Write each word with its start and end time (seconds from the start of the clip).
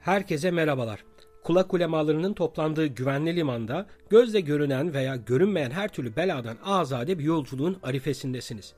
Herkese 0.00 0.50
merhabalar. 0.50 1.04
Kulak 1.44 1.74
ulemalarının 1.74 2.34
toplandığı 2.34 2.86
güvenli 2.86 3.36
limanda 3.36 3.86
gözle 4.10 4.40
görünen 4.40 4.94
veya 4.94 5.16
görünmeyen 5.16 5.70
her 5.70 5.88
türlü 5.88 6.16
beladan 6.16 6.56
azade 6.64 7.18
bir 7.18 7.24
yolculuğun 7.24 7.78
arifesindesiniz. 7.82 8.74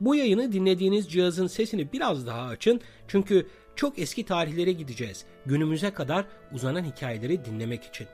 Bu 0.00 0.14
yayını 0.14 0.52
dinlediğiniz 0.52 1.08
cihazın 1.08 1.46
sesini 1.46 1.92
biraz 1.92 2.26
daha 2.26 2.42
açın 2.48 2.80
çünkü 3.08 3.46
çok 3.76 3.98
eski 3.98 4.24
tarihlere 4.24 4.72
gideceğiz. 4.72 5.24
Günümüze 5.46 5.90
kadar 5.90 6.24
uzanan 6.52 6.84
hikayeleri 6.84 7.44
dinlemek 7.44 7.84
için. 7.84 8.06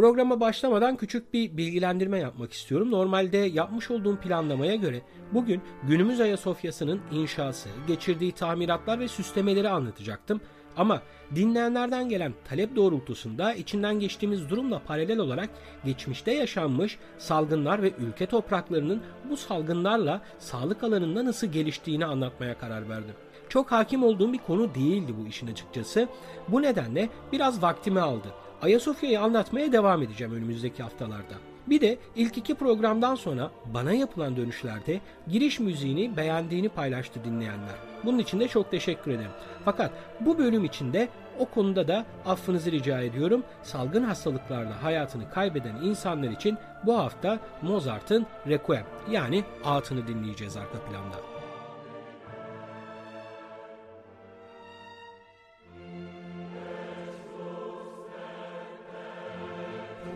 Programa 0.00 0.40
başlamadan 0.40 0.96
küçük 0.96 1.34
bir 1.34 1.56
bilgilendirme 1.56 2.18
yapmak 2.18 2.52
istiyorum. 2.52 2.90
Normalde 2.90 3.36
yapmış 3.36 3.90
olduğum 3.90 4.16
planlamaya 4.16 4.74
göre 4.74 5.02
bugün 5.32 5.62
günümüz 5.82 6.20
Ayasofya'sının 6.20 7.00
inşası, 7.12 7.68
geçirdiği 7.86 8.32
tamiratlar 8.32 9.00
ve 9.00 9.08
süslemeleri 9.08 9.68
anlatacaktım. 9.68 10.40
Ama 10.76 11.02
dinleyenlerden 11.34 12.08
gelen 12.08 12.34
talep 12.48 12.76
doğrultusunda 12.76 13.54
içinden 13.54 14.00
geçtiğimiz 14.00 14.50
durumla 14.50 14.78
paralel 14.78 15.18
olarak 15.18 15.50
geçmişte 15.84 16.32
yaşanmış 16.32 16.98
salgınlar 17.18 17.82
ve 17.82 17.92
ülke 17.98 18.26
topraklarının 18.26 19.02
bu 19.30 19.36
salgınlarla 19.36 20.22
sağlık 20.38 20.84
alanında 20.84 21.24
nasıl 21.24 21.46
geliştiğini 21.46 22.06
anlatmaya 22.06 22.58
karar 22.58 22.88
verdim. 22.88 23.14
Çok 23.48 23.72
hakim 23.72 24.04
olduğum 24.04 24.32
bir 24.32 24.38
konu 24.38 24.74
değildi 24.74 25.14
bu 25.22 25.26
işin 25.26 25.46
açıkçası. 25.46 26.08
Bu 26.48 26.62
nedenle 26.62 27.08
biraz 27.32 27.62
vaktimi 27.62 28.00
aldı. 28.00 28.28
Ayasofya'yı 28.62 29.20
anlatmaya 29.20 29.72
devam 29.72 30.02
edeceğim 30.02 30.34
önümüzdeki 30.34 30.82
haftalarda. 30.82 31.34
Bir 31.66 31.80
de 31.80 31.98
ilk 32.16 32.38
iki 32.38 32.54
programdan 32.54 33.14
sonra 33.14 33.50
bana 33.74 33.92
yapılan 33.92 34.36
dönüşlerde 34.36 35.00
giriş 35.28 35.60
müziğini 35.60 36.16
beğendiğini 36.16 36.68
paylaştı 36.68 37.24
dinleyenler. 37.24 37.74
Bunun 38.04 38.18
için 38.18 38.40
de 38.40 38.48
çok 38.48 38.70
teşekkür 38.70 39.10
ederim. 39.10 39.30
Fakat 39.64 39.90
bu 40.20 40.38
bölüm 40.38 40.64
içinde 40.64 41.08
o 41.38 41.44
konuda 41.44 41.88
da 41.88 42.04
affınızı 42.26 42.72
rica 42.72 43.00
ediyorum. 43.00 43.42
Salgın 43.62 44.04
hastalıklarla 44.04 44.82
hayatını 44.82 45.30
kaybeden 45.30 45.76
insanlar 45.76 46.28
için 46.28 46.58
bu 46.86 46.98
hafta 46.98 47.38
Mozart'ın 47.62 48.26
Requiem 48.46 48.84
yani 49.10 49.44
Ağıtını 49.64 50.06
dinleyeceğiz 50.06 50.56
arka 50.56 50.78
planda. 50.78 51.29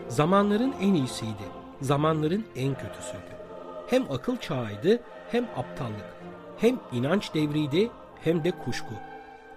Zamanların 0.09 0.73
en 0.81 0.93
iyisiydi, 0.93 1.43
zamanların 1.81 2.45
en 2.55 2.77
kötüsüydü. 2.77 3.35
Hem 3.87 4.11
akıl 4.11 4.37
çağıydı, 4.37 5.03
hem 5.31 5.43
aptallık. 5.55 6.15
Hem 6.57 6.79
inanç 6.91 7.33
devriydi, 7.33 7.89
hem 8.21 8.43
de 8.43 8.51
kuşku. 8.51 8.93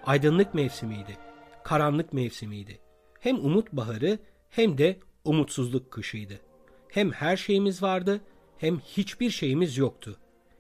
Aydınlık 0.07 0.55
mevsimiydi, 0.55 1.17
karanlık 1.65 2.13
mevsimiydi. 2.13 2.79
Hem 3.21 3.45
umut 3.45 3.73
baharı, 3.73 4.19
hem 4.51 4.79
de 4.79 4.99
umutsuzluk 5.25 5.91
kışıydı. 5.91 6.41
Hem 6.89 7.13
her 7.13 7.37
şeyimiz 7.37 7.83
vardı, 7.83 8.21
hem 8.59 8.79
hiçbir 8.79 9.31
şeyimiz 9.31 9.79
yoktu. 9.79 10.19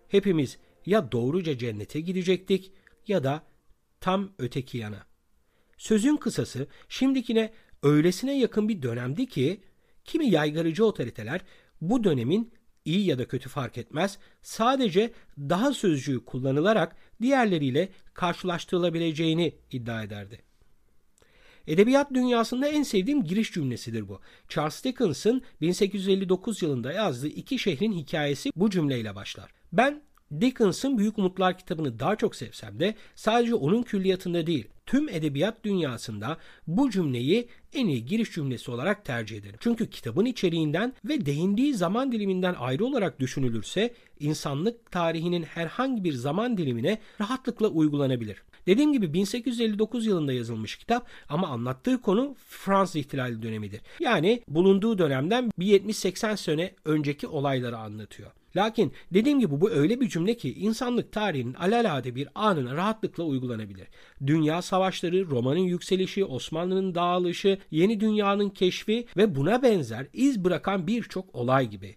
Hepimiz 0.09 0.59
ya 0.87 1.13
doğruca 1.13 1.59
cennete 1.59 2.01
gidecektik 2.01 2.73
ya 3.07 3.25
da 3.25 3.43
tam 4.01 4.31
öteki 4.39 4.79
yana. 4.79 5.07
Sözün 5.79 6.17
kısası 6.17 6.67
şimdikine 6.89 7.53
öylesine 7.83 8.39
yakın 8.39 8.69
bir 8.69 8.83
dönemdi 8.83 9.27
ki 9.27 9.61
Kimi 10.09 10.31
yaygarıcı 10.31 10.85
otoriteler 10.85 11.41
bu 11.81 12.05
dönemin 12.05 12.53
iyi 12.85 13.07
ya 13.07 13.19
da 13.19 13.29
kötü 13.29 13.49
fark 13.49 13.79
etmez 13.79 14.19
sadece 14.43 15.13
daha 15.39 15.73
sözcüğü 15.73 16.25
kullanılarak 16.25 16.97
diğerleriyle 17.23 17.89
karşılaştırılabileceğini 18.15 19.55
iddia 19.71 20.03
ederdi. 20.03 20.43
Edebiyat 21.67 22.15
dünyasında 22.15 22.69
en 22.69 22.83
sevdiğim 22.83 23.25
giriş 23.25 23.53
cümlesidir 23.53 24.09
bu. 24.09 24.21
Charles 24.49 24.85
Dickens'ın 24.85 25.43
1859 25.61 26.63
yılında 26.63 26.93
yazdığı 26.93 27.29
iki 27.29 27.59
şehrin 27.59 27.93
hikayesi 27.93 28.51
bu 28.57 28.71
cümleyle 28.71 29.15
başlar. 29.15 29.51
Ben 29.73 30.03
Dickens'ın 30.41 30.99
Büyük 30.99 31.19
Umutlar 31.19 31.59
kitabını 31.59 31.99
daha 31.99 32.17
çok 32.17 32.37
sevsem 32.37 32.81
de 32.81 32.95
sadece 33.15 33.55
onun 33.55 33.83
külliyatında 33.83 34.47
değil, 34.47 34.69
tüm 34.87 35.09
edebiyat 35.09 35.65
dünyasında 35.65 36.37
bu 36.67 36.91
cümleyi 36.91 37.49
en 37.75 37.87
iyi 37.87 38.07
giriş 38.07 38.33
cümlesi 38.33 38.71
olarak 38.71 39.05
tercih 39.05 39.37
ederim. 39.37 39.57
Çünkü 39.61 39.91
kitabın 39.91 40.25
içeriğinden 40.25 40.93
ve 41.05 41.27
değindiği 41.27 41.75
zaman 41.75 42.13
diliminden 42.13 42.55
ayrı 42.59 42.85
olarak 42.85 43.21
düşünülürse 43.21 43.95
insanlık 44.21 44.93
tarihinin 44.93 45.43
herhangi 45.43 46.05
bir 46.05 46.13
zaman 46.13 46.59
dilimine 46.59 46.99
rahatlıkla 47.21 47.69
uygulanabilir. 47.69 48.43
Dediğim 48.67 48.93
gibi 48.93 49.13
1859 49.13 50.07
yılında 50.07 50.33
yazılmış 50.33 50.77
kitap 50.77 51.07
ama 51.29 51.49
anlattığı 51.49 52.03
konu 52.03 52.37
Fransız 52.49 52.97
ihtilali 52.97 53.43
dönemidir. 53.43 53.81
Yani 54.01 54.43
bulunduğu 54.49 54.99
dönemden 54.99 55.51
bir 55.59 55.67
70-80 55.67 56.37
sene 56.37 56.75
önceki 56.85 57.27
olayları 57.27 57.79
anlatıyor. 57.79 58.31
Lakin 58.59 58.93
dediğim 59.15 59.41
gibi 59.41 59.61
bu 59.61 59.71
öyle 59.71 60.01
bir 60.01 60.09
cümle 60.09 60.37
ki 60.37 60.55
insanlık 60.55 61.13
tarihinin 61.13 61.55
alelade 61.55 62.15
bir 62.15 62.29
anına 62.35 62.75
rahatlıkla 62.75 63.25
uygulanabilir. 63.25 63.89
Dünya 64.27 64.63
savaşları, 64.63 65.27
romanın 65.31 65.59
yükselişi, 65.59 66.25
Osmanlı'nın 66.25 66.95
dağılışı, 66.95 67.59
yeni 67.71 68.01
dünyanın 68.01 68.51
keşfi 68.51 69.07
ve 69.17 69.35
buna 69.35 69.63
benzer 69.63 70.07
iz 70.13 70.45
bırakan 70.45 70.87
birçok 70.87 71.35
olay 71.35 71.71
gibi. 71.71 71.97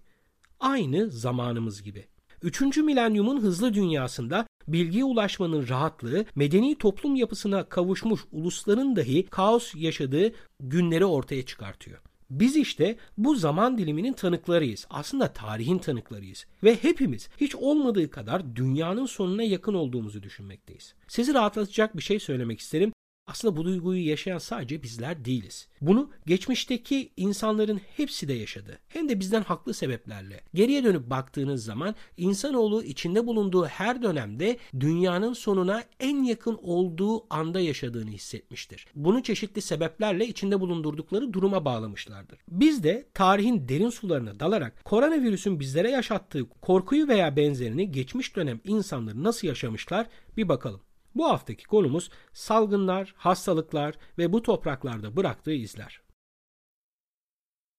Aynı 0.59 1.11
zamanımız 1.11 1.83
gibi. 1.83 2.05
Üçüncü 2.41 2.83
milenyumun 2.83 3.41
hızlı 3.41 3.73
dünyasında 3.73 4.47
bilgiye 4.67 5.03
ulaşmanın 5.03 5.67
rahatlığı 5.67 6.25
medeni 6.35 6.77
toplum 6.77 7.15
yapısına 7.15 7.69
kavuşmuş 7.69 8.21
ulusların 8.31 8.95
dahi 8.95 9.25
kaos 9.25 9.75
yaşadığı 9.75 10.31
günleri 10.59 11.05
ortaya 11.05 11.45
çıkartıyor. 11.45 12.10
Biz 12.31 12.55
işte 12.55 12.95
bu 13.17 13.35
zaman 13.35 13.77
diliminin 13.77 14.13
tanıklarıyız. 14.13 14.87
Aslında 14.89 15.33
tarihin 15.33 15.77
tanıklarıyız. 15.77 16.45
Ve 16.63 16.75
hepimiz 16.83 17.29
hiç 17.37 17.55
olmadığı 17.55 18.09
kadar 18.09 18.55
dünyanın 18.55 19.05
sonuna 19.05 19.43
yakın 19.43 19.73
olduğumuzu 19.73 20.23
düşünmekteyiz. 20.23 20.93
Sizi 21.07 21.33
rahatlatacak 21.33 21.97
bir 21.97 22.01
şey 22.01 22.19
söylemek 22.19 22.59
isterim. 22.59 22.93
Aslında 23.31 23.57
bu 23.57 23.65
duyguyu 23.65 24.07
yaşayan 24.07 24.37
sadece 24.37 24.83
bizler 24.83 25.25
değiliz. 25.25 25.67
Bunu 25.81 26.09
geçmişteki 26.25 27.11
insanların 27.17 27.81
hepsi 27.97 28.27
de 28.27 28.33
yaşadı. 28.33 28.79
Hem 28.87 29.09
de 29.09 29.19
bizden 29.19 29.43
haklı 29.43 29.73
sebeplerle. 29.73 30.41
Geriye 30.53 30.83
dönüp 30.83 31.09
baktığınız 31.09 31.63
zaman 31.63 31.95
insanoğlu 32.17 32.83
içinde 32.83 33.27
bulunduğu 33.27 33.65
her 33.65 34.01
dönemde 34.01 34.57
dünyanın 34.79 35.33
sonuna 35.33 35.83
en 35.99 36.23
yakın 36.23 36.59
olduğu 36.61 37.33
anda 37.33 37.59
yaşadığını 37.59 38.09
hissetmiştir. 38.09 38.87
Bunu 38.95 39.23
çeşitli 39.23 39.61
sebeplerle 39.61 40.27
içinde 40.27 40.59
bulundurdukları 40.59 41.33
duruma 41.33 41.65
bağlamışlardır. 41.65 42.39
Biz 42.47 42.83
de 42.83 43.05
tarihin 43.13 43.69
derin 43.69 43.89
sularına 43.89 44.39
dalarak 44.39 44.85
koronavirüsün 44.85 45.59
bizlere 45.59 45.91
yaşattığı 45.91 46.49
korkuyu 46.49 47.07
veya 47.07 47.35
benzerini 47.35 47.91
geçmiş 47.91 48.35
dönem 48.35 48.59
insanları 48.63 49.23
nasıl 49.23 49.47
yaşamışlar 49.47 50.07
bir 50.37 50.49
bakalım. 50.49 50.81
Bu 51.15 51.29
haftaki 51.29 51.65
konumuz 51.65 52.09
salgınlar, 52.33 53.13
hastalıklar 53.17 53.95
ve 54.17 54.33
bu 54.33 54.41
topraklarda 54.41 55.17
bıraktığı 55.17 55.53
izler. 55.53 56.01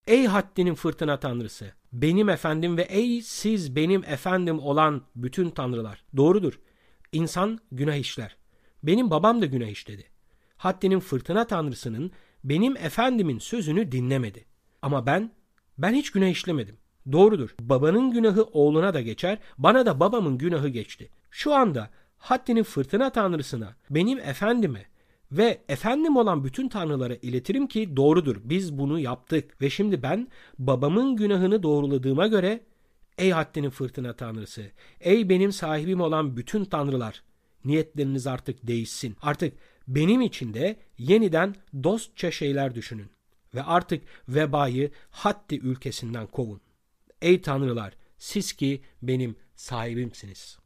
Ey 0.07 0.25
haddinin 0.25 0.75
fırtına 0.75 1.19
tanrısı, 1.19 1.73
benim 1.93 2.29
efendim 2.29 2.77
ve 2.77 2.81
ey 2.81 3.21
siz 3.21 3.75
benim 3.75 4.03
efendim 4.03 4.59
olan 4.59 5.01
bütün 5.15 5.49
tanrılar. 5.49 6.03
Doğrudur. 6.17 6.59
İnsan 7.11 7.59
günah 7.71 7.95
işler. 7.95 8.37
Benim 8.83 9.11
babam 9.11 9.41
da 9.41 9.45
günah 9.45 9.67
işledi. 9.67 10.05
Haddinin 10.57 10.99
fırtına 10.99 11.47
tanrısının 11.47 12.11
benim 12.43 12.77
efendimin 12.77 13.39
sözünü 13.39 13.91
dinlemedi. 13.91 14.45
Ama 14.81 15.05
ben, 15.05 15.31
ben 15.77 15.93
hiç 15.93 16.11
günah 16.11 16.27
işlemedim. 16.27 16.77
Doğrudur. 17.11 17.55
Babanın 17.59 18.11
günahı 18.11 18.43
oğluna 18.43 18.93
da 18.93 19.01
geçer, 19.01 19.39
bana 19.57 19.85
da 19.85 19.99
babamın 19.99 20.37
günahı 20.37 20.69
geçti. 20.69 21.09
Şu 21.31 21.53
anda 21.53 21.89
haddinin 22.23 22.63
fırtına 22.63 23.09
tanrısına, 23.09 23.75
benim 23.89 24.19
efendime 24.19 24.85
ve 25.31 25.61
efendim 25.69 26.17
olan 26.17 26.43
bütün 26.43 26.69
tanrılara 26.69 27.15
iletirim 27.15 27.67
ki 27.67 27.95
doğrudur 27.95 28.37
biz 28.43 28.77
bunu 28.77 28.99
yaptık 28.99 29.61
ve 29.61 29.69
şimdi 29.69 30.03
ben 30.03 30.27
babamın 30.59 31.15
günahını 31.15 31.63
doğruladığıma 31.63 32.27
göre 32.27 32.63
ey 33.17 33.31
haddinin 33.31 33.69
fırtına 33.69 34.13
tanrısı, 34.15 34.71
ey 35.01 35.29
benim 35.29 35.51
sahibim 35.51 36.01
olan 36.01 36.37
bütün 36.37 36.65
tanrılar 36.65 37.23
niyetleriniz 37.65 38.27
artık 38.27 38.67
değişsin. 38.67 39.15
Artık 39.21 39.53
benim 39.87 40.21
için 40.21 40.53
de 40.53 40.75
yeniden 40.97 41.55
dostça 41.83 42.31
şeyler 42.31 42.75
düşünün 42.75 43.09
ve 43.55 43.63
artık 43.63 44.03
vebayı 44.29 44.91
haddi 45.09 45.55
ülkesinden 45.55 46.27
kovun. 46.27 46.61
Ey 47.21 47.41
tanrılar 47.41 47.93
siz 48.17 48.53
ki 48.53 48.81
benim 49.01 49.35
sahibimsiniz.'' 49.55 50.62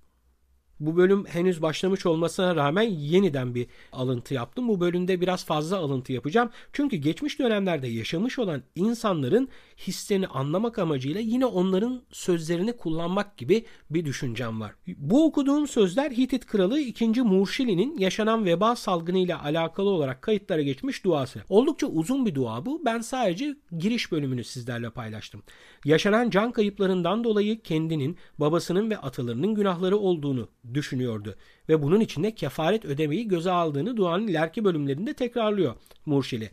Bu 0.79 0.97
bölüm 0.97 1.25
henüz 1.25 1.61
başlamış 1.61 2.05
olmasına 2.05 2.55
rağmen 2.55 2.83
yeniden 2.83 3.55
bir 3.55 3.67
alıntı 3.91 4.33
yaptım. 4.33 4.67
Bu 4.67 4.79
bölümde 4.79 5.21
biraz 5.21 5.45
fazla 5.45 5.77
alıntı 5.77 6.13
yapacağım. 6.13 6.49
Çünkü 6.73 6.97
geçmiş 6.97 7.39
dönemlerde 7.39 7.87
yaşamış 7.87 8.39
olan 8.39 8.63
insanların 8.75 9.49
hislerini 9.77 10.27
anlamak 10.27 10.79
amacıyla 10.79 11.21
yine 11.21 11.45
onların 11.45 12.01
sözlerini 12.11 12.73
kullanmak 12.73 13.37
gibi 13.37 13.65
bir 13.89 14.05
düşüncem 14.05 14.61
var. 14.61 14.71
Bu 14.97 15.25
okuduğum 15.25 15.67
sözler 15.67 16.11
Hitit 16.11 16.45
kralı 16.45 16.79
2. 16.79 17.21
Murşili'nin 17.21 17.97
yaşanan 17.97 18.45
veba 18.45 18.75
salgını 18.75 19.17
ile 19.17 19.35
alakalı 19.35 19.89
olarak 19.89 20.21
kayıtlara 20.21 20.61
geçmiş 20.61 21.03
duası. 21.03 21.43
Oldukça 21.49 21.87
uzun 21.87 22.25
bir 22.25 22.35
dua 22.35 22.65
bu. 22.65 22.81
Ben 22.85 22.99
sadece 22.99 23.55
giriş 23.77 24.11
bölümünü 24.11 24.43
sizlerle 24.43 24.89
paylaştım. 24.89 25.43
Yaşanan 25.85 26.29
can 26.29 26.51
kayıplarından 26.51 27.23
dolayı 27.23 27.61
kendinin, 27.61 28.17
babasının 28.39 28.89
ve 28.89 28.97
atalarının 28.97 29.55
günahları 29.55 29.97
olduğunu 29.97 30.49
düşünüyordu 30.73 31.35
ve 31.69 31.81
bunun 31.81 31.99
için 31.99 32.23
de 32.23 32.35
kefaret 32.35 32.85
ödemeyi 32.85 33.27
göze 33.27 33.51
aldığını 33.51 33.97
duanın 33.97 34.27
ileriki 34.27 34.63
bölümlerinde 34.63 35.13
tekrarlıyor 35.13 35.75
Murşili. 36.05 36.51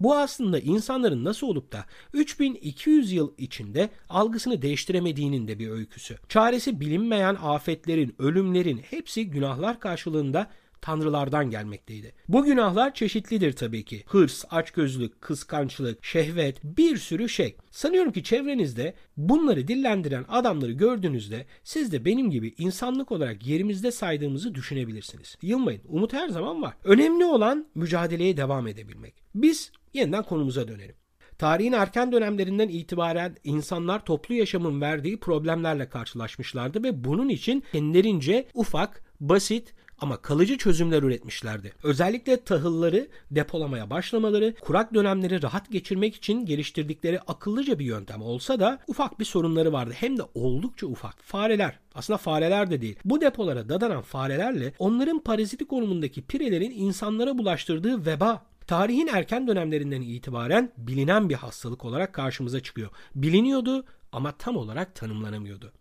Bu 0.00 0.16
aslında 0.16 0.58
insanların 0.58 1.24
nasıl 1.24 1.46
olup 1.46 1.72
da 1.72 1.84
3200 2.12 3.12
yıl 3.12 3.32
içinde 3.38 3.90
algısını 4.08 4.62
değiştiremediğinin 4.62 5.48
de 5.48 5.58
bir 5.58 5.70
öyküsü. 5.70 6.16
Çaresi 6.28 6.80
bilinmeyen 6.80 7.36
afetlerin, 7.42 8.14
ölümlerin 8.18 8.78
hepsi 8.78 9.30
günahlar 9.30 9.80
karşılığında 9.80 10.50
tanrılardan 10.80 11.50
gelmekteydi. 11.50 12.12
Bu 12.28 12.44
günahlar 12.44 12.94
çeşitlidir 12.94 13.52
tabii 13.52 13.84
ki. 13.84 14.02
Hırs, 14.06 14.44
açgözlük, 14.50 15.20
kıskançlık, 15.20 16.04
şehvet, 16.04 16.64
bir 16.64 16.96
sürü 16.96 17.28
şey. 17.28 17.56
Sanıyorum 17.70 18.12
ki 18.12 18.22
çevrenizde 18.22 18.94
bunları 19.16 19.68
dillendiren 19.68 20.24
adamları 20.28 20.72
gördüğünüzde 20.72 21.46
siz 21.64 21.92
de 21.92 22.04
benim 22.04 22.30
gibi 22.30 22.54
insanlık 22.58 23.12
olarak 23.12 23.46
yerimizde 23.46 23.90
saydığımızı 23.90 24.54
düşünebilirsiniz. 24.54 25.36
Yılmayın, 25.42 25.82
umut 25.88 26.12
her 26.12 26.28
zaman 26.28 26.62
var. 26.62 26.74
Önemli 26.84 27.24
olan 27.24 27.66
mücadeleye 27.74 28.36
devam 28.36 28.66
edebilmek. 28.66 29.14
Biz 29.34 29.72
yeniden 29.94 30.22
konumuza 30.22 30.68
dönelim. 30.68 30.94
Tarihin 31.38 31.72
erken 31.72 32.12
dönemlerinden 32.12 32.68
itibaren 32.68 33.36
insanlar 33.44 34.04
toplu 34.04 34.34
yaşamın 34.34 34.80
verdiği 34.80 35.20
problemlerle 35.20 35.88
karşılaşmışlardı 35.88 36.82
ve 36.82 37.04
bunun 37.04 37.28
için 37.28 37.62
kendilerince 37.72 38.46
ufak, 38.54 39.02
basit 39.20 39.74
ama 39.98 40.16
kalıcı 40.16 40.58
çözümler 40.58 41.02
üretmişlerdi. 41.02 41.72
Özellikle 41.82 42.44
tahılları 42.44 43.08
depolamaya 43.30 43.90
başlamaları, 43.90 44.54
kurak 44.60 44.94
dönemleri 44.94 45.42
rahat 45.42 45.70
geçirmek 45.70 46.14
için 46.14 46.46
geliştirdikleri 46.46 47.20
akıllıca 47.20 47.78
bir 47.78 47.84
yöntem 47.84 48.22
olsa 48.22 48.60
da 48.60 48.78
ufak 48.86 49.20
bir 49.20 49.24
sorunları 49.24 49.72
vardı. 49.72 49.94
Hem 49.96 50.18
de 50.18 50.22
oldukça 50.34 50.86
ufak. 50.86 51.22
Fareler, 51.22 51.78
aslında 51.94 52.16
fareler 52.16 52.70
de 52.70 52.80
değil. 52.80 52.96
Bu 53.04 53.20
depolara 53.20 53.68
dadanan 53.68 54.02
farelerle 54.02 54.72
onların 54.78 55.18
parazitik 55.18 55.68
konumundaki 55.68 56.22
pirelerin 56.22 56.70
insanlara 56.70 57.38
bulaştırdığı 57.38 58.06
veba 58.06 58.46
tarihin 58.66 59.06
erken 59.06 59.46
dönemlerinden 59.46 60.02
itibaren 60.02 60.72
bilinen 60.76 61.28
bir 61.28 61.34
hastalık 61.34 61.84
olarak 61.84 62.12
karşımıza 62.12 62.60
çıkıyor. 62.60 62.90
Biliniyordu 63.14 63.84
ama 64.12 64.32
tam 64.32 64.56
olarak 64.56 64.94
tanımlanamıyordu. 64.94 65.72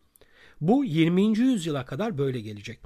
Bu 0.61 0.85
20. 0.85 1.37
yüzyıla 1.37 1.85
kadar 1.85 2.17
böyle 2.17 2.41
gelecek. 2.41 2.79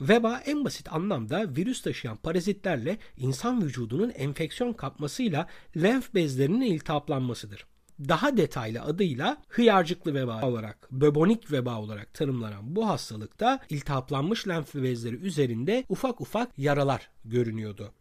Veba 0.00 0.42
en 0.46 0.64
basit 0.64 0.92
anlamda 0.92 1.56
virüs 1.56 1.82
taşıyan 1.82 2.16
parazitlerle 2.16 2.98
insan 3.16 3.64
vücudunun 3.64 4.10
enfeksiyon 4.10 4.72
kapmasıyla 4.72 5.46
lenf 5.76 6.14
bezlerinin 6.14 6.60
iltihaplanmasıdır. 6.60 7.66
Daha 8.08 8.36
detaylı 8.36 8.82
adıyla 8.82 9.42
hıyarcıklı 9.48 10.14
veba 10.14 10.42
olarak, 10.42 10.88
böbonik 10.90 11.52
veba 11.52 11.80
olarak 11.80 12.14
tanımlanan 12.14 12.76
bu 12.76 12.88
hastalıkta 12.88 13.60
iltihaplanmış 13.70 14.48
lenf 14.48 14.74
bezleri 14.74 15.16
üzerinde 15.16 15.84
ufak 15.88 16.20
ufak 16.20 16.58
yaralar 16.58 17.10
görünüyordu. 17.24 17.92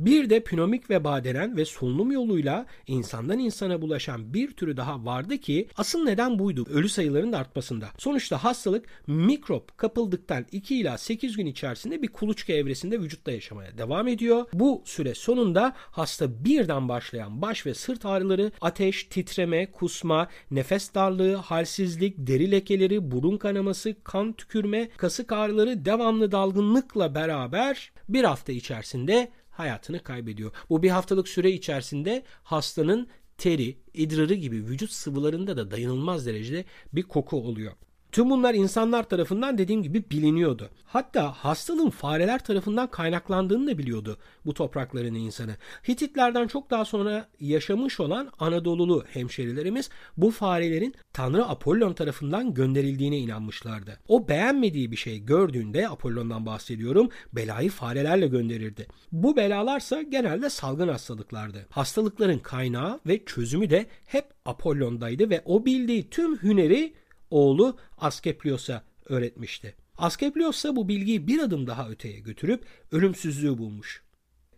Bir 0.00 0.30
de 0.30 0.40
pnömik 0.40 0.90
veba 0.90 1.24
denen 1.24 1.56
ve 1.56 1.64
solunum 1.64 2.12
yoluyla 2.12 2.66
insandan 2.86 3.38
insana 3.38 3.82
bulaşan 3.82 4.34
bir 4.34 4.50
türü 4.50 4.76
daha 4.76 5.04
vardı 5.04 5.38
ki 5.38 5.68
asıl 5.76 6.04
neden 6.04 6.38
buydu 6.38 6.66
ölü 6.70 6.88
sayılarının 6.88 7.32
artmasında. 7.32 7.88
Sonuçta 7.98 8.44
hastalık 8.44 8.86
mikrop 9.06 9.78
kapıldıktan 9.78 10.46
2 10.52 10.76
ila 10.76 10.98
8 10.98 11.36
gün 11.36 11.46
içerisinde 11.46 12.02
bir 12.02 12.08
kuluçka 12.08 12.52
evresinde 12.52 13.00
vücutta 13.00 13.32
yaşamaya 13.32 13.78
devam 13.78 14.08
ediyor. 14.08 14.46
Bu 14.52 14.82
süre 14.84 15.14
sonunda 15.14 15.72
hasta 15.76 16.44
birden 16.44 16.88
başlayan 16.88 17.42
baş 17.42 17.66
ve 17.66 17.74
sırt 17.74 18.06
ağrıları, 18.06 18.52
ateş, 18.60 19.04
titreme, 19.04 19.70
kusma, 19.70 20.28
nefes 20.50 20.94
darlığı, 20.94 21.34
halsizlik, 21.34 22.14
deri 22.18 22.50
lekeleri, 22.50 23.10
burun 23.10 23.36
kanaması, 23.36 23.94
kan 24.04 24.32
tükürme, 24.32 24.88
kasık 24.96 25.32
ağrıları 25.32 25.84
devamlı 25.84 26.32
dalgınlıkla 26.32 27.14
beraber 27.14 27.92
bir 28.08 28.24
hafta 28.24 28.52
içerisinde 28.52 29.30
hayatını 29.60 30.02
kaybediyor. 30.02 30.52
Bu 30.70 30.82
bir 30.82 30.90
haftalık 30.90 31.28
süre 31.28 31.50
içerisinde 31.50 32.24
hastanın 32.42 33.08
teri, 33.38 33.78
idrarı 33.94 34.34
gibi 34.34 34.56
vücut 34.56 34.90
sıvılarında 34.90 35.56
da 35.56 35.70
dayanılmaz 35.70 36.26
derecede 36.26 36.64
bir 36.92 37.02
koku 37.02 37.36
oluyor. 37.36 37.72
Tüm 38.12 38.30
bunlar 38.30 38.54
insanlar 38.54 39.02
tarafından 39.02 39.58
dediğim 39.58 39.82
gibi 39.82 40.04
biliniyordu. 40.10 40.70
Hatta 40.84 41.32
hastalığın 41.32 41.90
fareler 41.90 42.44
tarafından 42.44 42.90
kaynaklandığını 42.90 43.66
da 43.66 43.78
biliyordu 43.78 44.18
bu 44.46 44.54
toprakların 44.54 45.14
insanı. 45.14 45.56
Hititlerden 45.88 46.46
çok 46.46 46.70
daha 46.70 46.84
sonra 46.84 47.28
yaşamış 47.40 48.00
olan 48.00 48.30
Anadolulu 48.38 49.04
hemşerilerimiz 49.08 49.90
bu 50.16 50.30
farelerin 50.30 50.94
Tanrı 51.12 51.44
Apollon 51.44 51.92
tarafından 51.92 52.54
gönderildiğine 52.54 53.18
inanmışlardı. 53.18 53.98
O 54.08 54.28
beğenmediği 54.28 54.90
bir 54.90 54.96
şey 54.96 55.24
gördüğünde 55.24 55.88
Apollon'dan 55.88 56.46
bahsediyorum 56.46 57.08
belayı 57.32 57.70
farelerle 57.70 58.26
gönderirdi. 58.26 58.86
Bu 59.12 59.36
belalarsa 59.36 60.02
genelde 60.02 60.50
salgın 60.50 60.88
hastalıklardı. 60.88 61.66
Hastalıkların 61.70 62.38
kaynağı 62.38 63.00
ve 63.06 63.24
çözümü 63.24 63.70
de 63.70 63.86
hep 64.04 64.24
Apollon'daydı 64.44 65.30
ve 65.30 65.42
o 65.44 65.64
bildiği 65.64 66.10
tüm 66.10 66.42
hüneri 66.42 66.99
oğlu 67.30 67.76
Askeplios'a 67.98 68.84
öğretmişti. 69.06 69.74
Askeplios 69.98 70.56
ise 70.56 70.76
bu 70.76 70.88
bilgiyi 70.88 71.26
bir 71.26 71.38
adım 71.38 71.66
daha 71.66 71.88
öteye 71.88 72.20
götürüp 72.20 72.64
ölümsüzlüğü 72.92 73.58
bulmuş. 73.58 74.02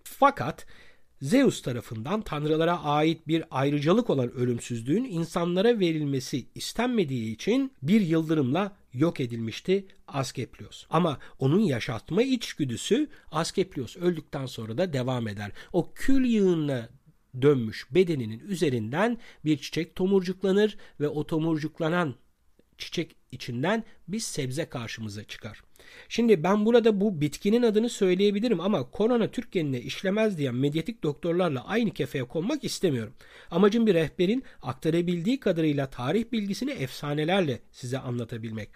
Fakat 0.05 0.67
Zeus 1.23 1.63
tarafından 1.63 2.23
tanrılara 2.23 2.83
ait 2.83 3.29
bir 3.29 3.45
ayrıcalık 3.51 4.11
olan 4.11 4.33
ölümsüzlüğün 4.33 5.05
insanlara 5.05 5.79
verilmesi 5.79 6.47
istenmediği 6.55 7.35
için 7.35 7.73
bir 7.83 8.01
yıldırımla 8.01 8.77
yok 8.93 9.21
edilmişti 9.21 9.87
Askeplios. 10.09 10.85
Ama 10.91 11.19
onun 11.39 11.61
yaşatma 11.61 12.23
içgüdüsü 12.23 13.09
Askeplios 13.31 13.97
öldükten 13.97 14.47
sonra 14.47 14.79
da 14.79 14.93
devam 14.93 15.29
eder. 15.29 15.53
O 15.73 15.93
kül 15.95 16.25
yığınına 16.25 16.89
dönmüş 17.43 17.87
bedeninin 17.91 18.39
üzerinden 18.39 19.19
bir 19.45 19.59
çiçek 19.59 19.95
tomurcuklanır 19.97 20.77
ve 21.01 21.09
o 21.09 21.27
tomurcuklanan 21.27 22.15
çiçek 22.79 23.17
içinden 23.33 23.85
bir 24.09 24.21
sebze 24.21 24.65
karşımıza 24.65 25.25
çıkar. 25.25 25.63
Şimdi 26.09 26.43
ben 26.43 26.67
burada 26.67 27.01
bu 27.01 27.21
bitkinin 27.21 27.63
adını 27.63 27.89
söyleyebilirim 27.89 28.61
ama 28.61 28.91
korona 28.91 29.31
Türk 29.31 29.53
genine 29.53 29.81
işlemez 29.81 30.39
diyen 30.39 30.55
medyatik 30.55 31.03
doktorlarla 31.03 31.65
aynı 31.65 31.91
kefeye 31.91 32.25
konmak 32.25 32.65
istemiyorum. 32.65 33.15
Amacım 33.51 33.87
bir 33.87 33.95
rehberin 33.95 34.45
aktarabildiği 34.63 35.41
kadarıyla 35.41 35.91
tarih 35.91 36.25
bilgisini 36.33 36.71
efsanelerle 36.71 37.61
size 37.73 37.99
anlatabilmek. 37.99 38.69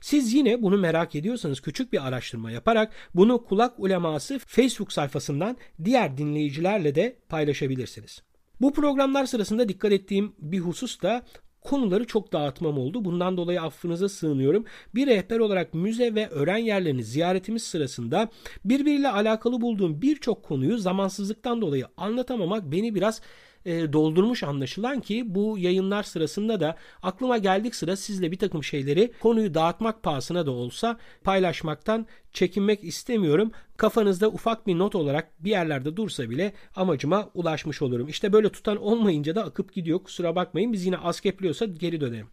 Siz 0.00 0.34
yine 0.34 0.62
bunu 0.62 0.78
merak 0.78 1.14
ediyorsanız 1.14 1.60
küçük 1.60 1.92
bir 1.92 2.06
araştırma 2.06 2.50
yaparak 2.50 2.92
bunu 3.14 3.44
kulak 3.44 3.80
uleması 3.80 4.38
Facebook 4.38 4.92
sayfasından 4.92 5.56
diğer 5.84 6.18
dinleyicilerle 6.18 6.94
de 6.94 7.16
paylaşabilirsiniz. 7.28 8.22
Bu 8.60 8.72
programlar 8.72 9.26
sırasında 9.26 9.68
dikkat 9.68 9.92
ettiğim 9.92 10.34
bir 10.38 10.58
husus 10.58 11.02
da 11.02 11.26
konuları 11.66 12.04
çok 12.04 12.32
dağıtmam 12.32 12.78
oldu. 12.78 13.04
Bundan 13.04 13.36
dolayı 13.36 13.62
affınıza 13.62 14.08
sığınıyorum. 14.08 14.64
Bir 14.94 15.06
rehber 15.06 15.38
olarak 15.38 15.74
müze 15.74 16.14
ve 16.14 16.28
öğren 16.28 16.56
yerlerini 16.56 17.04
ziyaretimiz 17.04 17.62
sırasında 17.62 18.28
birbiriyle 18.64 19.08
alakalı 19.08 19.60
bulduğum 19.60 20.02
birçok 20.02 20.42
konuyu 20.42 20.78
zamansızlıktan 20.78 21.60
dolayı 21.60 21.86
anlatamamak 21.96 22.72
beni 22.72 22.94
biraz 22.94 23.20
e, 23.66 23.92
doldurmuş 23.92 24.42
anlaşılan 24.42 25.00
ki 25.00 25.34
bu 25.34 25.58
yayınlar 25.58 26.02
sırasında 26.02 26.60
da 26.60 26.76
aklıma 27.02 27.38
geldik 27.38 27.74
sıra 27.74 27.96
sizle 27.96 28.30
bir 28.32 28.38
takım 28.38 28.64
şeyleri 28.64 29.12
konuyu 29.20 29.54
dağıtmak 29.54 30.02
pahasına 30.02 30.46
da 30.46 30.50
olsa 30.50 30.98
paylaşmaktan 31.24 32.06
çekinmek 32.32 32.84
istemiyorum. 32.84 33.52
Kafanızda 33.76 34.28
ufak 34.28 34.66
bir 34.66 34.78
not 34.78 34.94
olarak 34.94 35.44
bir 35.44 35.50
yerlerde 35.50 35.96
dursa 35.96 36.30
bile 36.30 36.52
amacıma 36.76 37.30
ulaşmış 37.34 37.82
olurum. 37.82 38.08
İşte 38.08 38.32
böyle 38.32 38.48
tutan 38.48 38.76
olmayınca 38.76 39.34
da 39.34 39.44
akıp 39.44 39.72
gidiyor. 39.72 40.04
Kusura 40.04 40.36
bakmayın 40.36 40.72
biz 40.72 40.86
yine 40.86 40.96
Askeplios'a 40.96 41.64
geri 41.64 42.00
dönelim. 42.00 42.28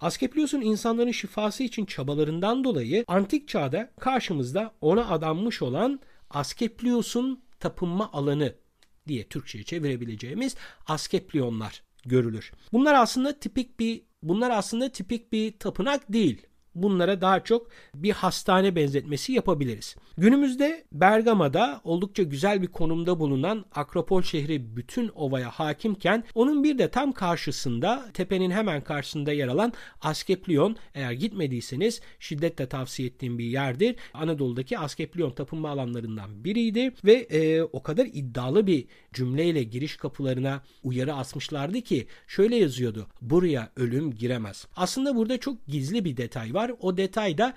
Askeplios'un 0.00 0.60
insanların 0.60 1.10
şifası 1.10 1.62
için 1.62 1.84
çabalarından 1.84 2.64
dolayı 2.64 3.04
antik 3.08 3.48
çağda 3.48 3.90
karşımızda 4.00 4.74
ona 4.80 5.10
adanmış 5.10 5.62
olan 5.62 6.00
Askeplios'un 6.30 7.42
tapınma 7.60 8.12
alanı 8.12 8.54
diye 9.08 9.28
Türkçe'ye 9.28 9.64
çevirebileceğimiz 9.64 10.56
Askeplionlar 10.86 11.82
görülür. 12.04 12.52
Bunlar 12.72 12.94
aslında 12.94 13.38
tipik 13.38 13.80
bir 13.80 14.02
bunlar 14.22 14.50
aslında 14.50 14.92
tipik 14.92 15.32
bir 15.32 15.58
tapınak 15.58 16.12
değil. 16.12 16.45
Bunlara 16.82 17.20
daha 17.20 17.44
çok 17.44 17.66
bir 17.94 18.10
hastane 18.10 18.76
benzetmesi 18.76 19.32
yapabiliriz. 19.32 19.96
Günümüzde 20.18 20.84
Bergama'da 20.92 21.80
oldukça 21.84 22.22
güzel 22.22 22.62
bir 22.62 22.66
konumda 22.66 23.20
bulunan 23.20 23.64
Akropol 23.74 24.22
şehri 24.22 24.76
bütün 24.76 25.10
ovaya 25.14 25.50
hakimken 25.50 26.24
onun 26.34 26.64
bir 26.64 26.78
de 26.78 26.88
tam 26.90 27.12
karşısında 27.12 28.04
tepenin 28.14 28.50
hemen 28.50 28.84
karşısında 28.84 29.32
yer 29.32 29.48
alan 29.48 29.72
Askeplion 30.00 30.76
eğer 30.94 31.12
gitmediyseniz 31.12 32.00
şiddetle 32.20 32.66
tavsiye 32.66 33.08
ettiğim 33.08 33.38
bir 33.38 33.44
yerdir. 33.44 33.96
Anadolu'daki 34.14 34.78
Askeplion 34.78 35.30
tapınma 35.30 35.70
alanlarından 35.70 36.44
biriydi 36.44 36.92
ve 37.04 37.12
e, 37.12 37.62
o 37.62 37.82
kadar 37.82 38.06
iddialı 38.12 38.66
bir 38.66 38.84
cümleyle 39.12 39.62
giriş 39.62 39.96
kapılarına 39.96 40.62
uyarı 40.82 41.14
asmışlardı 41.14 41.80
ki 41.80 42.06
şöyle 42.26 42.56
yazıyordu. 42.56 43.06
Buraya 43.20 43.70
ölüm 43.76 44.14
giremez. 44.14 44.66
Aslında 44.76 45.16
burada 45.16 45.38
çok 45.38 45.66
gizli 45.66 46.04
bir 46.04 46.16
detay 46.16 46.54
var. 46.54 46.65
O 46.80 46.96
detay 46.96 47.38
da 47.38 47.54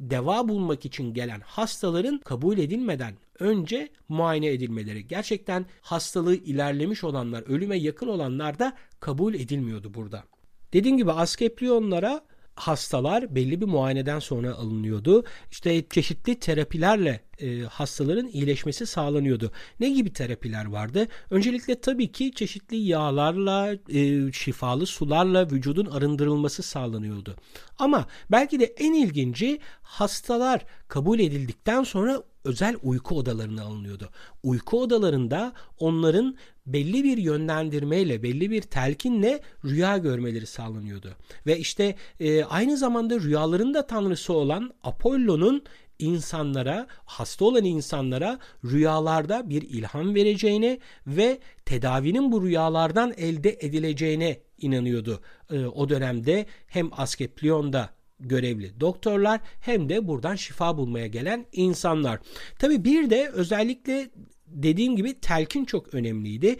deva 0.00 0.48
bulmak 0.48 0.84
için 0.84 1.14
gelen 1.14 1.40
hastaların 1.40 2.18
kabul 2.18 2.58
edilmeden 2.58 3.14
önce 3.38 3.88
muayene 4.08 4.46
edilmeleri. 4.46 5.06
Gerçekten 5.06 5.66
hastalığı 5.80 6.34
ilerlemiş 6.34 7.04
olanlar, 7.04 7.42
ölüme 7.42 7.76
yakın 7.76 8.08
olanlar 8.08 8.58
da 8.58 8.72
kabul 9.00 9.34
edilmiyordu 9.34 9.94
burada. 9.94 10.24
Dediğim 10.72 10.96
gibi 10.96 11.12
Askeplionlara 11.12 12.20
hastalar 12.58 13.34
belli 13.34 13.60
bir 13.60 13.66
muayeneden 13.66 14.18
sonra 14.18 14.54
alınıyordu. 14.54 15.24
İşte 15.50 15.88
çeşitli 15.90 16.38
terapilerle 16.38 17.20
e, 17.40 17.60
hastaların 17.60 18.26
iyileşmesi 18.26 18.86
sağlanıyordu. 18.86 19.52
Ne 19.80 19.88
gibi 19.88 20.12
terapiler 20.12 20.64
vardı? 20.64 21.06
Öncelikle 21.30 21.80
tabii 21.80 22.12
ki 22.12 22.32
çeşitli 22.34 22.76
yağlarla, 22.76 23.74
e, 23.88 24.32
şifalı 24.32 24.86
sularla 24.86 25.50
vücudun 25.50 25.86
arındırılması 25.86 26.62
sağlanıyordu. 26.62 27.36
Ama 27.78 28.06
belki 28.30 28.60
de 28.60 28.64
en 28.64 28.92
ilginci 28.92 29.60
hastalar 29.82 30.64
kabul 30.88 31.18
edildikten 31.18 31.84
sonra 31.84 32.22
özel 32.44 32.76
uyku 32.82 33.16
odalarına 33.16 33.62
alınıyordu. 33.62 34.10
Uyku 34.42 34.82
odalarında 34.82 35.52
onların 35.78 36.36
belli 36.66 37.04
bir 37.04 37.18
yönlendirmeyle, 37.18 38.22
belli 38.22 38.50
bir 38.50 38.62
telkinle 38.62 39.40
rüya 39.64 39.98
görmeleri 39.98 40.46
sağlanıyordu. 40.46 41.08
Ve 41.46 41.58
işte 41.58 41.94
e, 42.20 42.44
aynı 42.44 42.76
zamanda 42.76 43.20
rüyaların 43.20 43.74
da 43.74 43.86
tanrısı 43.86 44.32
olan 44.32 44.72
Apollo'nun 44.82 45.62
insanlara, 45.98 46.86
hasta 47.04 47.44
olan 47.44 47.64
insanlara 47.64 48.38
rüyalarda 48.64 49.50
bir 49.50 49.62
ilham 49.62 50.14
vereceğine 50.14 50.78
ve 51.06 51.38
tedavinin 51.64 52.32
bu 52.32 52.42
rüyalardan 52.42 53.14
elde 53.16 53.58
edileceğine 53.60 54.40
inanıyordu. 54.58 55.20
E, 55.50 55.66
o 55.66 55.88
dönemde 55.88 56.46
hem 56.66 56.90
Askeplion'da 56.92 57.97
görevli 58.20 58.80
doktorlar 58.80 59.40
hem 59.60 59.88
de 59.88 60.08
buradan 60.08 60.34
şifa 60.34 60.76
bulmaya 60.76 61.06
gelen 61.06 61.46
insanlar. 61.52 62.20
Tabi 62.58 62.84
bir 62.84 63.10
de 63.10 63.30
özellikle 63.32 64.10
dediğim 64.46 64.96
gibi 64.96 65.20
telkin 65.20 65.64
çok 65.64 65.94
önemliydi. 65.94 66.56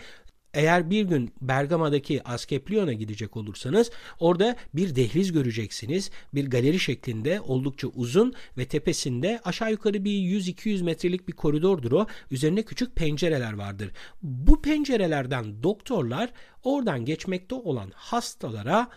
Eğer 0.54 0.90
bir 0.90 1.02
gün 1.02 1.32
Bergama'daki 1.40 2.22
Askeplion'a 2.22 2.92
gidecek 2.92 3.36
olursanız 3.36 3.90
orada 4.20 4.56
bir 4.74 4.96
dehliz 4.96 5.32
göreceksiniz. 5.32 6.10
Bir 6.34 6.50
galeri 6.50 6.78
şeklinde 6.78 7.40
oldukça 7.40 7.88
uzun 7.88 8.34
ve 8.58 8.64
tepesinde 8.64 9.40
aşağı 9.44 9.70
yukarı 9.70 10.04
bir 10.04 10.10
100-200 10.10 10.84
metrelik 10.84 11.28
bir 11.28 11.32
koridordur 11.32 11.92
o. 11.92 12.06
Üzerine 12.30 12.62
küçük 12.62 12.96
pencereler 12.96 13.52
vardır. 13.52 13.90
Bu 14.22 14.62
pencerelerden 14.62 15.62
doktorlar 15.62 16.30
oradan 16.64 17.04
geçmekte 17.04 17.54
olan 17.54 17.92
hastalara 17.94 18.88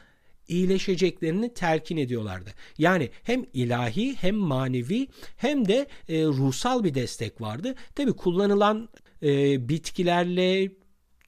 iyileşeceklerini 0.48 1.53
telkin 1.53 1.98
ediyorlardı. 1.98 2.50
Yani 2.77 3.10
hem 3.24 3.45
ilahi 3.53 4.15
hem 4.15 4.36
manevi 4.36 5.07
hem 5.38 5.67
de 5.67 5.88
e, 6.10 6.25
ruhsal 6.25 6.83
bir 6.83 6.93
destek 6.93 7.41
vardı. 7.41 7.75
Tabi 7.95 8.13
kullanılan 8.13 8.89
e, 9.24 9.69
bitkilerle, 9.69 10.71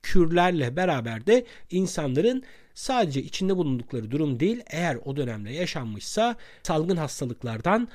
kürlerle 0.03 0.75
beraber 0.75 1.27
de 1.27 1.45
insanların 1.71 2.43
sadece 2.73 3.23
içinde 3.23 3.57
bulundukları 3.57 4.11
durum 4.11 4.39
değil 4.39 4.61
eğer 4.67 4.97
o 5.05 5.15
dönemde 5.15 5.49
yaşanmışsa 5.49 6.35
salgın 6.63 6.97
hastalıklardan 6.97 7.87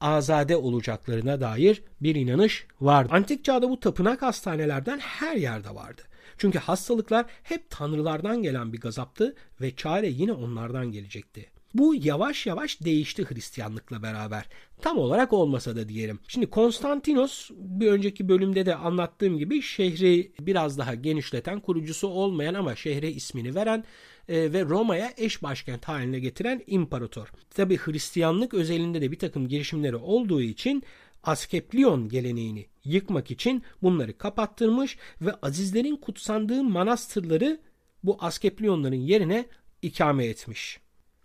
azade 0.00 0.56
olacaklarına 0.56 1.40
dair 1.40 1.82
bir 2.00 2.14
inanış 2.14 2.66
vardı. 2.80 3.08
Antik 3.12 3.44
çağda 3.44 3.70
bu 3.70 3.80
tapınak 3.80 4.22
hastanelerden 4.22 4.98
her 4.98 5.36
yerde 5.36 5.74
vardı. 5.74 6.02
Çünkü 6.40 6.58
hastalıklar 6.58 7.26
hep 7.42 7.70
tanrılardan 7.70 8.42
gelen 8.42 8.72
bir 8.72 8.80
gazaptı 8.80 9.34
ve 9.60 9.76
çare 9.76 10.08
yine 10.08 10.32
onlardan 10.32 10.92
gelecekti. 10.92 11.46
Bu 11.74 11.94
yavaş 11.94 12.46
yavaş 12.46 12.80
değişti 12.80 13.24
Hristiyanlıkla 13.24 14.02
beraber. 14.02 14.44
Tam 14.80 14.98
olarak 14.98 15.32
olmasa 15.32 15.76
da 15.76 15.88
diyelim. 15.88 16.18
Şimdi 16.28 16.46
Konstantinos 16.46 17.50
bir 17.56 17.86
önceki 17.86 18.28
bölümde 18.28 18.66
de 18.66 18.74
anlattığım 18.74 19.38
gibi 19.38 19.62
şehri 19.62 20.32
biraz 20.40 20.78
daha 20.78 20.94
genişleten, 20.94 21.60
kurucusu 21.60 22.08
olmayan 22.08 22.54
ama 22.54 22.76
şehre 22.76 23.10
ismini 23.10 23.54
veren 23.54 23.84
e, 24.28 24.52
ve 24.52 24.64
Roma'ya 24.64 25.12
eş 25.16 25.42
başkent 25.42 25.84
haline 25.84 26.20
getiren 26.20 26.62
imparator. 26.66 27.28
Tabi 27.50 27.76
Hristiyanlık 27.76 28.54
özelinde 28.54 29.00
de 29.00 29.12
bir 29.12 29.18
takım 29.18 29.48
girişimleri 29.48 29.96
olduğu 29.96 30.42
için 30.42 30.82
Askeplion 31.22 32.08
geleneğini 32.08 32.66
yıkmak 32.84 33.30
için 33.30 33.62
bunları 33.82 34.18
kapattırmış 34.18 34.98
ve 35.20 35.34
azizlerin 35.42 35.96
kutsandığı 35.96 36.64
manastırları 36.64 37.60
bu 38.04 38.16
Askeplionların 38.20 38.96
yerine 38.96 39.46
ikame 39.82 40.26
etmiş. 40.26 40.80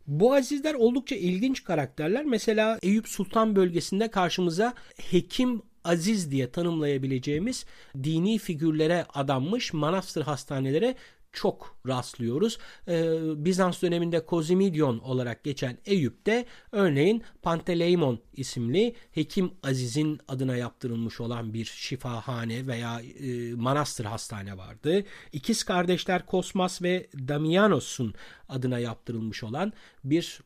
Bu 0.08 0.34
azizler 0.34 0.74
oldukça 0.74 1.16
ilginç 1.16 1.64
karakterler. 1.64 2.26
Mesela 2.26 2.80
Eyüp 2.82 3.08
Sultan 3.08 3.56
bölgesinde 3.56 4.12
karşımıza 4.12 4.74
Hekim 4.98 5.62
Aziz 5.84 6.32
diye 6.32 6.52
tanımlayabileceğimiz 6.52 7.66
dini 8.04 8.38
figürlere 8.38 9.06
adanmış 9.14 9.74
manastır 9.74 10.22
hastanelere 10.22 10.96
çok 11.36 11.76
rastlıyoruz. 11.88 12.58
Ee, 12.88 13.46
Bizans 13.46 13.82
döneminde 13.82 14.26
Kozimidyon 14.26 15.00
olarak 15.00 15.44
geçen 15.44 15.78
Eyüp'te 15.86 16.46
örneğin 16.72 17.24
Panteleimon 17.42 18.20
isimli 18.34 18.96
Hekim 19.12 19.52
Aziz'in 19.64 20.20
adına 20.28 20.56
yaptırılmış 20.56 21.22
olan 21.22 21.54
bir 21.54 21.66
şifahane 21.66 22.68
veya 22.68 23.02
e, 23.02 23.54
manastır 23.54 24.06
hastane 24.06 24.58
vardı. 24.58 25.04
İkiz 25.32 25.64
kardeşler 25.64 26.26
Kosmas 26.26 26.82
ve 26.82 27.08
Damianos'un 27.28 28.14
adına 28.50 28.80
yaptırılmış 28.80 29.44
olan 29.44 29.74
bir 30.04 30.42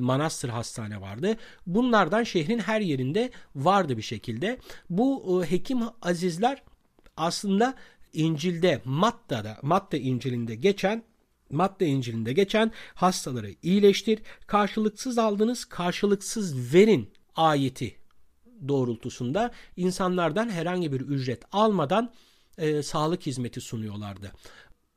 manastır 0.00 0.48
hastane 0.48 1.00
vardı. 1.00 1.36
Bunlardan 1.66 2.22
şehrin 2.22 2.58
her 2.58 2.80
yerinde 2.80 3.30
vardı 3.56 3.96
bir 3.96 4.02
şekilde. 4.02 4.58
Bu 4.90 5.42
e, 5.44 5.50
hekim 5.50 5.78
azizler 6.02 6.62
aslında 7.16 7.74
İncil'de 8.14 8.82
Matta'da 8.84 9.58
Matta 9.62 9.96
İncil'inde 9.96 10.54
geçen 10.54 11.04
Matta 11.50 11.84
İncil'inde 11.84 12.32
geçen 12.32 12.72
hastaları 12.94 13.50
iyileştir, 13.62 14.18
karşılıksız 14.46 15.18
aldınız, 15.18 15.64
karşılıksız 15.64 16.74
verin 16.74 17.10
ayeti 17.36 17.96
doğrultusunda 18.68 19.50
insanlardan 19.76 20.48
herhangi 20.50 20.92
bir 20.92 21.00
ücret 21.00 21.42
almadan 21.52 22.12
e, 22.58 22.82
sağlık 22.82 23.26
hizmeti 23.26 23.60
sunuyorlardı. 23.60 24.32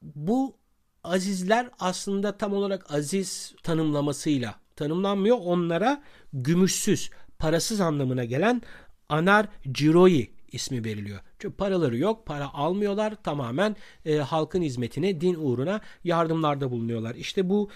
Bu 0.01 0.55
azizler 1.03 1.69
aslında 1.79 2.38
tam 2.38 2.53
olarak 2.53 2.93
aziz 2.93 3.55
tanımlamasıyla 3.63 4.55
tanımlanmıyor. 4.75 5.38
Onlara 5.39 6.03
gümüşsüz, 6.33 7.09
parasız 7.39 7.81
anlamına 7.81 8.25
gelen 8.25 8.62
anar 9.09 9.47
ciroi 9.71 10.37
ismi 10.51 10.86
veriliyor. 10.86 11.20
Çünkü 11.39 11.56
paraları 11.56 11.98
yok, 11.98 12.25
para 12.25 12.54
almıyorlar. 12.54 13.24
Tamamen 13.24 13.75
e, 14.06 14.16
halkın 14.18 14.62
hizmetine, 14.62 15.22
din 15.22 15.36
uğruna 15.36 15.82
yardımlarda 16.04 16.72
bulunuyorlar. 16.72 17.16
İşte 17.16 17.50
bu 17.50 17.70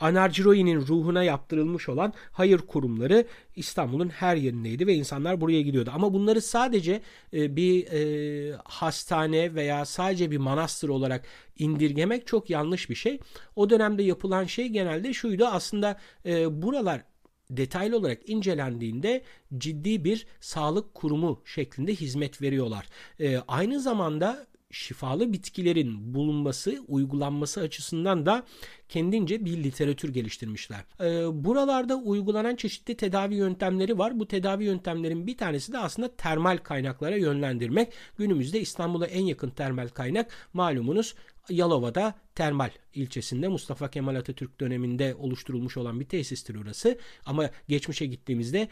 Anarciroi'nin 0.00 0.80
ruhuna 0.80 1.22
yaptırılmış 1.24 1.88
olan 1.88 2.12
hayır 2.32 2.58
kurumları 2.58 3.26
İstanbul'un 3.56 4.08
her 4.08 4.36
yerindeydi 4.36 4.86
ve 4.86 4.94
insanlar 4.94 5.40
buraya 5.40 5.62
gidiyordu. 5.62 5.90
Ama 5.94 6.12
bunları 6.12 6.42
sadece 6.42 7.02
e, 7.32 7.56
bir 7.56 7.86
e, 7.86 8.56
hastane 8.64 9.54
veya 9.54 9.84
sadece 9.84 10.30
bir 10.30 10.38
manastır 10.38 10.88
olarak 10.88 11.26
indirgemek 11.58 12.26
çok 12.26 12.50
yanlış 12.50 12.90
bir 12.90 12.94
şey. 12.94 13.20
O 13.56 13.70
dönemde 13.70 14.02
yapılan 14.02 14.44
şey 14.44 14.68
genelde 14.68 15.12
şuydu 15.12 15.46
aslında 15.46 16.00
e, 16.26 16.62
buralar 16.62 17.02
detaylı 17.50 17.96
olarak 17.96 18.28
incelendiğinde 18.28 19.22
ciddi 19.58 20.04
bir 20.04 20.26
sağlık 20.40 20.94
kurumu 20.94 21.42
şeklinde 21.44 21.94
hizmet 21.94 22.42
veriyorlar. 22.42 22.86
E, 23.20 23.38
aynı 23.48 23.80
zamanda 23.80 24.46
şifalı 24.70 25.32
bitkilerin 25.32 26.14
bulunması, 26.14 26.84
uygulanması 26.88 27.60
açısından 27.60 28.26
da 28.26 28.46
kendince 28.88 29.44
bir 29.44 29.64
literatür 29.64 30.08
geliştirmişler. 30.08 30.84
Ee, 31.00 31.44
buralarda 31.44 31.96
uygulanan 31.96 32.56
çeşitli 32.56 32.96
tedavi 32.96 33.34
yöntemleri 33.34 33.98
var. 33.98 34.20
Bu 34.20 34.28
tedavi 34.28 34.64
yöntemlerin 34.64 35.26
bir 35.26 35.36
tanesi 35.36 35.72
de 35.72 35.78
aslında 35.78 36.16
termal 36.16 36.56
kaynaklara 36.56 37.16
yönlendirmek. 37.16 37.92
Günümüzde 38.16 38.60
İstanbul'a 38.60 39.06
en 39.06 39.24
yakın 39.24 39.50
termal 39.50 39.88
kaynak 39.88 40.30
malumunuz 40.52 41.14
Yalova'da 41.48 42.14
Termal 42.34 42.70
ilçesinde 42.94 43.48
Mustafa 43.48 43.90
Kemal 43.90 44.14
Atatürk 44.14 44.60
döneminde 44.60 45.14
oluşturulmuş 45.14 45.76
olan 45.76 46.00
bir 46.00 46.04
tesistir 46.04 46.54
orası. 46.54 46.98
Ama 47.26 47.50
geçmişe 47.68 48.06
gittiğimizde 48.06 48.68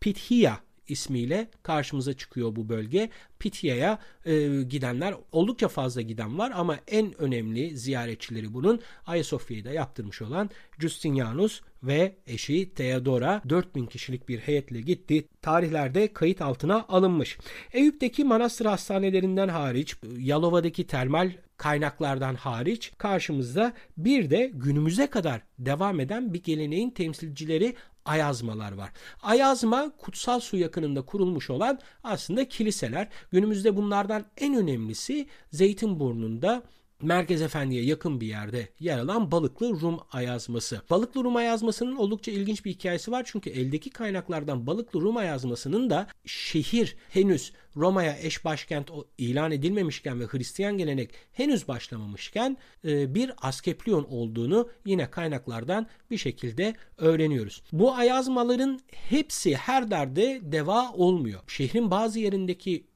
Pithia 0.00 0.56
ismiyle 0.88 1.48
karşımıza 1.62 2.12
çıkıyor 2.12 2.56
bu 2.56 2.68
bölge. 2.68 3.10
Pithia'ya 3.38 3.98
e, 4.24 4.62
gidenler 4.62 5.14
oldukça 5.32 5.68
fazla 5.68 6.00
giden 6.00 6.38
var 6.38 6.52
ama 6.54 6.78
en 6.88 7.20
önemli 7.20 7.76
ziyaretçileri 7.76 8.54
bunun 8.54 8.80
Ayasofya'yı 9.06 9.64
da 9.64 9.70
yaptırmış 9.70 10.22
olan 10.22 10.50
Justinianus 10.78 11.60
ve 11.82 12.16
eşi 12.26 12.74
Theodora 12.74 13.42
4000 13.48 13.86
kişilik 13.86 14.28
bir 14.28 14.38
heyetle 14.38 14.80
gitti. 14.80 15.28
Tarihlerde 15.42 16.12
kayıt 16.12 16.42
altına 16.42 16.84
alınmış. 16.88 17.38
Eyüp'teki 17.72 18.24
manastır 18.24 18.66
hastanelerinden 18.66 19.48
hariç 19.48 19.96
Yalova'daki 20.18 20.86
termal 20.86 21.32
kaynaklardan 21.56 22.34
hariç 22.34 22.92
karşımızda 22.98 23.72
bir 23.96 24.30
de 24.30 24.50
günümüze 24.54 25.06
kadar 25.06 25.40
devam 25.58 26.00
eden 26.00 26.34
bir 26.34 26.42
geleneğin 26.42 26.90
temsilcileri 26.90 27.74
ayazmalar 28.04 28.72
var. 28.72 28.90
Ayazma 29.22 29.92
kutsal 29.98 30.40
su 30.40 30.56
yakınında 30.56 31.02
kurulmuş 31.02 31.50
olan 31.50 31.78
aslında 32.04 32.48
kiliseler. 32.48 33.08
Günümüzde 33.32 33.76
bunlardan 33.76 34.24
en 34.36 34.54
önemlisi 34.54 35.28
Zeytinburnu'nda 35.52 36.62
Merkez 37.04 37.42
Efendi'ye 37.42 37.84
yakın 37.84 38.20
bir 38.20 38.26
yerde 38.26 38.68
yer 38.80 38.98
alan 38.98 39.30
Balıklı 39.30 39.80
Rum 39.80 40.00
Ayazması. 40.12 40.82
Balıklı 40.90 41.24
Rum 41.24 41.36
Ayazması'nın 41.36 41.96
oldukça 41.96 42.32
ilginç 42.32 42.64
bir 42.64 42.70
hikayesi 42.70 43.12
var 43.12 43.22
çünkü 43.26 43.50
eldeki 43.50 43.90
kaynaklardan 43.90 44.66
Balıklı 44.66 45.00
Rum 45.00 45.16
Ayazması'nın 45.16 45.90
da 45.90 46.06
şehir 46.26 46.96
henüz 47.10 47.52
Roma'ya 47.76 48.18
eş 48.18 48.44
başkent 48.44 48.90
ilan 49.18 49.52
edilmemişken 49.52 50.20
ve 50.20 50.26
Hristiyan 50.26 50.78
gelenek 50.78 51.10
henüz 51.32 51.68
başlamamışken 51.68 52.56
e, 52.84 53.14
bir 53.14 53.32
Askeplion 53.42 54.04
olduğunu 54.04 54.68
yine 54.86 55.10
kaynaklardan 55.10 55.86
bir 56.10 56.18
şekilde 56.18 56.74
öğreniyoruz. 56.98 57.62
Bu 57.72 57.94
ayazmaların 57.94 58.80
hepsi 58.92 59.56
her 59.56 59.90
derde 59.90 60.40
deva 60.42 60.92
olmuyor. 60.92 61.40
Şehrin 61.46 61.90
bazı 61.90 62.20
yerindeki 62.20 62.86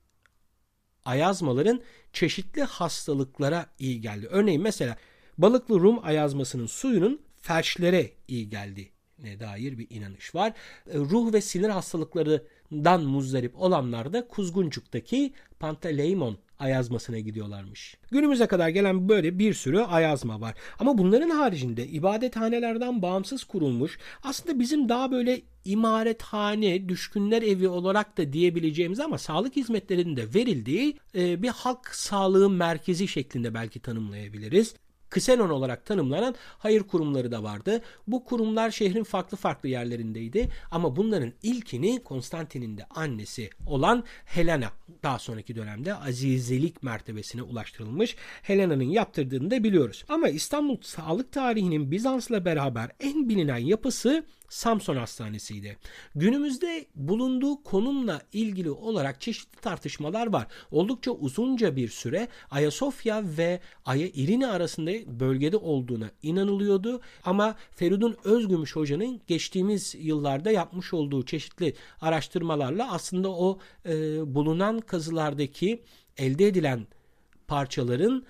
ayazmaların 1.08 1.80
çeşitli 2.12 2.62
hastalıklara 2.62 3.66
iyi 3.78 4.00
geldi. 4.00 4.26
Örneğin 4.30 4.62
mesela 4.62 4.96
balıklı 5.38 5.80
Rum 5.80 6.04
ayazmasının 6.04 6.66
suyunun 6.66 7.20
felçlere 7.42 8.12
iyi 8.28 8.48
geldi 8.48 8.90
ne 9.22 9.40
dair 9.40 9.78
bir 9.78 9.86
inanış 9.90 10.34
var. 10.34 10.52
E, 10.86 10.98
ruh 10.98 11.32
ve 11.32 11.40
sinir 11.40 11.68
hastalıklarından 11.68 13.04
muzdarip 13.04 13.62
olanlar 13.62 14.12
da 14.12 14.28
Kuzguncuk'taki 14.28 15.32
Panteleimon 15.60 16.38
ayazmasına 16.58 17.18
gidiyorlarmış. 17.18 17.96
Günümüze 18.10 18.46
kadar 18.46 18.68
gelen 18.68 19.08
böyle 19.08 19.38
bir 19.38 19.54
sürü 19.54 19.78
ayazma 19.78 20.40
var. 20.40 20.54
Ama 20.78 20.98
bunların 20.98 21.30
haricinde 21.30 21.86
ibadethanelerden 21.86 23.02
bağımsız 23.02 23.44
kurulmuş 23.44 23.98
aslında 24.22 24.60
bizim 24.60 24.88
daha 24.88 25.10
böyle 25.10 25.40
imarethane, 25.64 26.88
düşkünler 26.88 27.42
evi 27.42 27.68
olarak 27.68 28.18
da 28.18 28.32
diyebileceğimiz 28.32 29.00
ama 29.00 29.18
sağlık 29.18 29.56
hizmetlerinin 29.56 30.16
de 30.16 30.34
verildiği 30.34 30.96
e, 31.14 31.42
bir 31.42 31.48
halk 31.48 31.86
sağlığı 31.86 32.50
merkezi 32.50 33.08
şeklinde 33.08 33.54
belki 33.54 33.80
tanımlayabiliriz. 33.80 34.74
Ksenon 35.10 35.50
olarak 35.50 35.86
tanımlanan 35.86 36.34
hayır 36.58 36.82
kurumları 36.82 37.32
da 37.32 37.42
vardı. 37.42 37.80
Bu 38.06 38.24
kurumlar 38.24 38.70
şehrin 38.70 39.04
farklı 39.04 39.36
farklı 39.36 39.68
yerlerindeydi 39.68 40.48
ama 40.70 40.96
bunların 40.96 41.32
ilkini 41.42 42.02
Konstantin'in 42.02 42.78
de 42.78 42.84
annesi 42.90 43.50
olan 43.66 44.04
Helena 44.24 44.70
daha 45.02 45.18
sonraki 45.18 45.56
dönemde 45.56 45.94
azizelik 45.94 46.82
mertebesine 46.82 47.42
ulaştırılmış. 47.42 48.16
Helena'nın 48.42 48.84
yaptırdığını 48.84 49.50
da 49.50 49.64
biliyoruz. 49.64 50.04
Ama 50.08 50.28
İstanbul 50.28 50.76
sağlık 50.82 51.32
tarihinin 51.32 51.90
Bizans'la 51.90 52.44
beraber 52.44 52.90
en 53.00 53.28
bilinen 53.28 53.58
yapısı 53.58 54.24
Samson 54.48 54.96
Hastanesi'ydi. 54.96 55.76
Günümüzde 56.14 56.86
bulunduğu 56.94 57.62
konumla 57.62 58.22
ilgili 58.32 58.70
olarak 58.70 59.20
çeşitli 59.20 59.60
tartışmalar 59.60 60.32
var. 60.32 60.46
Oldukça 60.70 61.10
uzunca 61.10 61.76
bir 61.76 61.88
süre 61.88 62.28
Ayasofya 62.50 63.22
ve 63.24 63.60
Aya 63.84 64.06
İrini 64.06 64.46
arasında 64.46 65.20
bölgede 65.20 65.56
olduğuna 65.56 66.10
inanılıyordu. 66.22 67.00
Ama 67.24 67.56
Feridun 67.70 68.16
Özgümüş 68.24 68.76
Hoca'nın 68.76 69.20
geçtiğimiz 69.26 69.94
yıllarda 69.98 70.50
yapmış 70.50 70.94
olduğu 70.94 71.24
çeşitli 71.24 71.74
araştırmalarla 72.00 72.92
aslında 72.92 73.30
o 73.30 73.58
e, 73.86 73.94
bulunan 74.34 74.80
kazılardaki 74.80 75.82
elde 76.16 76.46
edilen 76.46 76.86
parçaların 77.46 78.24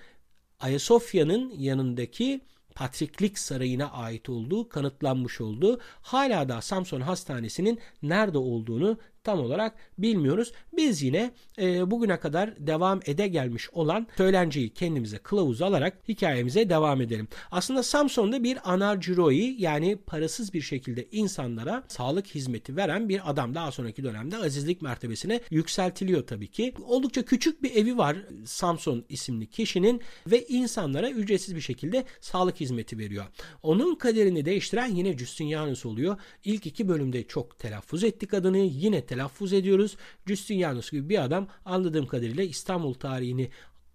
Ayasofya'nın 0.59 1.53
yanındaki 1.57 2.41
Patriklik 2.79 3.39
Sarayı'na 3.39 3.91
ait 3.91 4.29
olduğu 4.29 4.69
kanıtlanmış 4.69 5.41
oldu. 5.41 5.79
Hala 6.01 6.49
da 6.49 6.61
Samson 6.61 7.01
Hastanesi'nin 7.01 7.79
nerede 8.01 8.37
olduğunu 8.37 8.97
tam 9.23 9.39
olarak 9.39 9.75
bilmiyoruz. 9.97 10.51
Biz 10.73 11.01
yine 11.01 11.31
e, 11.59 11.91
bugüne 11.91 12.19
kadar 12.19 12.67
devam 12.67 12.99
ede 13.05 13.27
gelmiş 13.27 13.69
olan 13.69 14.07
söylenciyi 14.17 14.73
kendimize 14.73 15.17
kılavuz 15.17 15.61
alarak 15.61 15.97
hikayemize 16.07 16.69
devam 16.69 17.01
edelim. 17.01 17.27
Aslında 17.51 17.83
Samson'da 17.83 18.43
bir 18.43 18.71
anarciroi 18.73 19.55
yani 19.59 19.97
parasız 20.07 20.53
bir 20.53 20.61
şekilde 20.61 21.07
insanlara 21.11 21.83
sağlık 21.87 22.27
hizmeti 22.27 22.75
veren 22.75 23.09
bir 23.09 23.29
adam. 23.29 23.55
Daha 23.55 23.71
sonraki 23.71 24.03
dönemde 24.03 24.37
azizlik 24.37 24.81
mertebesine 24.81 25.41
yükseltiliyor 25.51 26.27
tabii 26.27 26.47
ki. 26.47 26.73
Oldukça 26.85 27.25
küçük 27.25 27.63
bir 27.63 27.75
evi 27.75 27.97
var 27.97 28.17
Samson 28.45 29.05
isimli 29.09 29.47
kişinin 29.47 30.01
ve 30.27 30.45
insanlara 30.45 31.09
ücretsiz 31.09 31.55
bir 31.55 31.61
şekilde 31.61 32.05
sağlık 32.21 32.59
hizmeti 32.59 32.97
veriyor. 32.97 33.25
Onun 33.63 33.95
kaderini 33.95 34.45
değiştiren 34.45 34.95
yine 34.95 35.17
Justinianus 35.17 35.85
oluyor. 35.85 36.17
İlk 36.43 36.65
iki 36.65 36.87
bölümde 36.87 37.23
çok 37.23 37.59
telaffuz 37.59 38.03
ettik 38.03 38.33
adını. 38.33 38.57
Yine 38.57 39.05
telaffuz 39.09 39.53
ediyoruz. 39.53 39.97
Justinianus 40.27 40.91
gibi 40.91 41.09
bir 41.09 41.23
adam 41.23 41.47
anladığım 41.65 42.07
kadarıyla 42.07 42.43
İstanbul 42.43 42.93
tarihini 42.93 43.49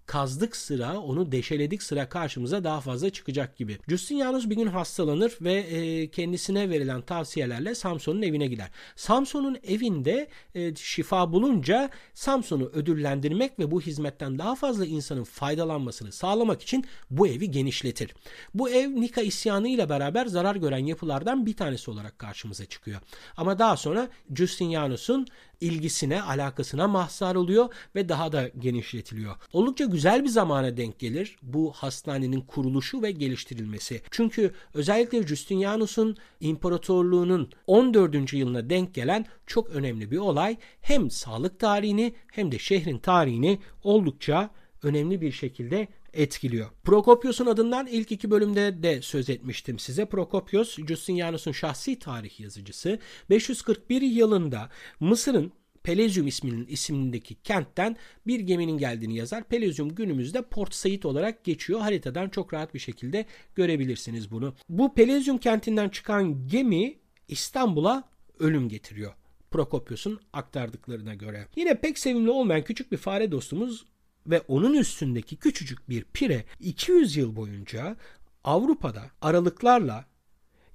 kazdık 0.06 0.56
sıra, 0.56 0.98
onu 0.98 1.32
deşeledik 1.32 1.82
sıra 1.82 2.08
karşımıza 2.08 2.64
daha 2.64 2.80
fazla 2.80 3.10
çıkacak 3.10 3.56
gibi. 3.56 3.78
Justinianus 3.88 4.50
bir 4.50 4.56
gün 4.56 4.66
hastalanır 4.66 5.38
ve 5.40 5.52
e, 5.52 6.10
kendisine 6.10 6.70
verilen 6.70 7.02
tavsiyelerle 7.02 7.74
Samson'un 7.74 8.22
evine 8.22 8.46
gider. 8.46 8.70
Samson'un 8.96 9.58
evinde 9.66 10.28
e, 10.54 10.74
şifa 10.74 11.32
bulunca 11.32 11.90
Samson'u 12.14 12.64
ödüllendirmek 12.64 13.58
ve 13.58 13.70
bu 13.70 13.80
hizmetten 13.80 14.38
daha 14.38 14.54
fazla 14.54 14.86
insanın 14.86 15.24
faydalanmasını 15.24 16.12
sağlamak 16.12 16.62
için 16.62 16.84
bu 17.10 17.28
evi 17.28 17.50
genişletir. 17.50 18.14
Bu 18.54 18.70
ev 18.70 18.90
Nika 18.90 19.20
isyanı 19.20 19.68
ile 19.68 19.88
beraber 19.88 20.26
zarar 20.26 20.56
gören 20.56 20.86
yapılardan 20.86 21.46
bir 21.46 21.56
tanesi 21.56 21.90
olarak 21.90 22.18
karşımıza 22.18 22.64
çıkıyor. 22.64 23.00
Ama 23.36 23.58
daha 23.58 23.76
sonra 23.76 24.08
Justinianus'un 24.34 25.26
ilgisine, 25.60 26.22
alakasına 26.22 26.88
mahzar 26.88 27.34
oluyor 27.34 27.68
ve 27.94 28.08
daha 28.08 28.32
da 28.32 28.48
genişletiliyor. 28.48 29.36
Oldukça 29.52 29.84
güzel 29.94 30.24
bir 30.24 30.28
zamana 30.28 30.76
denk 30.76 30.98
gelir 30.98 31.36
bu 31.42 31.72
hastanenin 31.72 32.40
kuruluşu 32.40 33.02
ve 33.02 33.10
geliştirilmesi. 33.10 34.00
Çünkü 34.10 34.52
özellikle 34.74 35.26
Justinianus'un 35.26 36.16
imparatorluğunun 36.40 37.50
14. 37.66 38.32
yılına 38.32 38.70
denk 38.70 38.94
gelen 38.94 39.26
çok 39.46 39.70
önemli 39.70 40.10
bir 40.10 40.18
olay 40.18 40.56
hem 40.80 41.10
sağlık 41.10 41.60
tarihini 41.60 42.14
hem 42.32 42.52
de 42.52 42.58
şehrin 42.58 42.98
tarihini 42.98 43.58
oldukça 43.82 44.50
önemli 44.82 45.20
bir 45.20 45.32
şekilde 45.32 45.88
etkiliyor. 46.12 46.66
Prokopios'un 46.84 47.46
adından 47.46 47.86
ilk 47.86 48.12
iki 48.12 48.30
bölümde 48.30 48.82
de 48.82 49.02
söz 49.02 49.30
etmiştim 49.30 49.78
size. 49.78 50.04
Prokopios, 50.04 50.76
Justinianus'un 50.88 51.52
şahsi 51.52 51.98
tarih 51.98 52.40
yazıcısı. 52.40 52.98
541 53.30 54.02
yılında 54.02 54.70
Mısır'ın 55.00 55.52
Pelezyum 55.84 56.26
isminin 56.26 56.66
isimindeki 56.66 57.34
kentten 57.34 57.96
bir 58.26 58.40
geminin 58.40 58.78
geldiğini 58.78 59.16
yazar. 59.16 59.44
Pelezyum 59.44 59.94
günümüzde 59.94 60.42
Port 60.42 60.74
Said 60.74 61.02
olarak 61.02 61.44
geçiyor. 61.44 61.80
Haritadan 61.80 62.28
çok 62.28 62.54
rahat 62.54 62.74
bir 62.74 62.78
şekilde 62.78 63.26
görebilirsiniz 63.54 64.30
bunu. 64.30 64.54
Bu 64.68 64.94
Pelezyum 64.94 65.38
kentinden 65.38 65.88
çıkan 65.88 66.48
gemi 66.48 66.94
İstanbul'a 67.28 68.08
ölüm 68.38 68.68
getiriyor. 68.68 69.12
Prokopios'un 69.50 70.20
aktardıklarına 70.32 71.14
göre. 71.14 71.46
Yine 71.56 71.80
pek 71.80 71.98
sevimli 71.98 72.30
olmayan 72.30 72.64
küçük 72.64 72.92
bir 72.92 72.96
fare 72.96 73.32
dostumuz 73.32 73.84
ve 74.26 74.40
onun 74.40 74.74
üstündeki 74.74 75.36
küçücük 75.36 75.88
bir 75.88 76.04
pire 76.04 76.44
200 76.60 77.16
yıl 77.16 77.36
boyunca 77.36 77.96
Avrupa'da 78.44 79.02
aralıklarla 79.20 80.04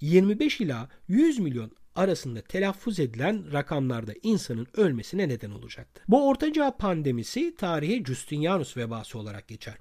25 0.02 0.62
ila 0.62 0.89
100 1.08 1.39
milyon 1.39 1.72
arasında 1.95 2.41
telaffuz 2.41 2.99
edilen 2.99 3.54
rakamlarda 3.54 4.13
insanın 4.23 4.67
ölmesine 4.78 5.30
neden 5.30 5.52
olacaktı. 5.52 6.04
Bu 6.08 6.28
Ortaçağ 6.28 6.78
pandemisi 6.78 7.56
tarihe 7.56 8.04
Justinianus 8.04 8.78
vebası 8.78 9.19
olarak 9.19 9.47
geçer. 9.47 9.78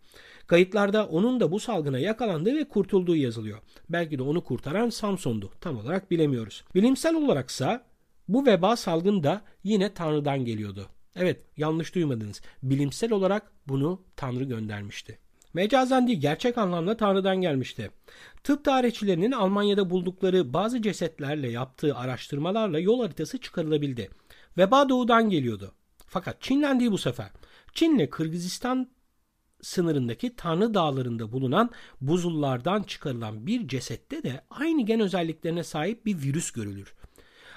Kayıtlarda 0.46 1.06
onun 1.06 1.40
da 1.40 1.52
bu 1.52 1.60
salgına 1.60 1.98
yakalandığı 1.98 2.56
ve 2.56 2.68
kurtulduğu 2.68 3.16
yazılıyor. 3.16 3.58
Belki 3.88 4.18
de 4.18 4.22
onu 4.22 4.44
kurtaran 4.44 4.90
Samson'du. 4.90 5.52
Tam 5.60 5.78
olarak 5.78 6.10
bilemiyoruz. 6.10 6.64
Bilimsel 6.74 7.14
olaraksa 7.14 7.86
bu 8.28 8.46
veba 8.46 8.76
salgın 8.76 9.22
da 9.22 9.42
yine 9.64 9.94
Tanrı'dan 9.94 10.44
geliyordu. 10.44 10.88
Evet 11.16 11.40
yanlış 11.56 11.94
duymadınız. 11.94 12.40
Bilimsel 12.62 13.12
olarak 13.12 13.52
bunu 13.68 14.02
Tanrı 14.16 14.44
göndermişti. 14.44 15.18
Mecazen 15.54 16.06
değil 16.06 16.20
gerçek 16.20 16.58
anlamda 16.58 16.96
Tanrı'dan 16.96 17.36
gelmişti. 17.36 17.90
Tıp 18.44 18.64
tarihçilerinin 18.64 19.32
Almanya'da 19.32 19.90
buldukları 19.90 20.52
bazı 20.52 20.82
cesetlerle 20.82 21.48
yaptığı 21.50 21.96
araştırmalarla 21.96 22.78
yol 22.78 23.00
haritası 23.02 23.38
çıkarılabildi. 23.38 24.10
Veba 24.58 24.88
doğudan 24.88 25.30
geliyordu. 25.30 25.72
Fakat 26.06 26.42
Çin'den 26.42 26.80
değil 26.80 26.90
bu 26.90 26.98
sefer. 26.98 27.30
Çin'le 27.74 28.10
Kırgızistan 28.10 28.90
sınırındaki 29.62 30.36
Tanrı 30.36 30.74
Dağları'nda 30.74 31.32
bulunan 31.32 31.70
buzullardan 32.00 32.82
çıkarılan 32.82 33.46
bir 33.46 33.68
cesette 33.68 34.22
de 34.22 34.44
aynı 34.50 34.82
gen 34.82 35.00
özelliklerine 35.00 35.64
sahip 35.64 36.06
bir 36.06 36.22
virüs 36.22 36.50
görülür. 36.50 36.94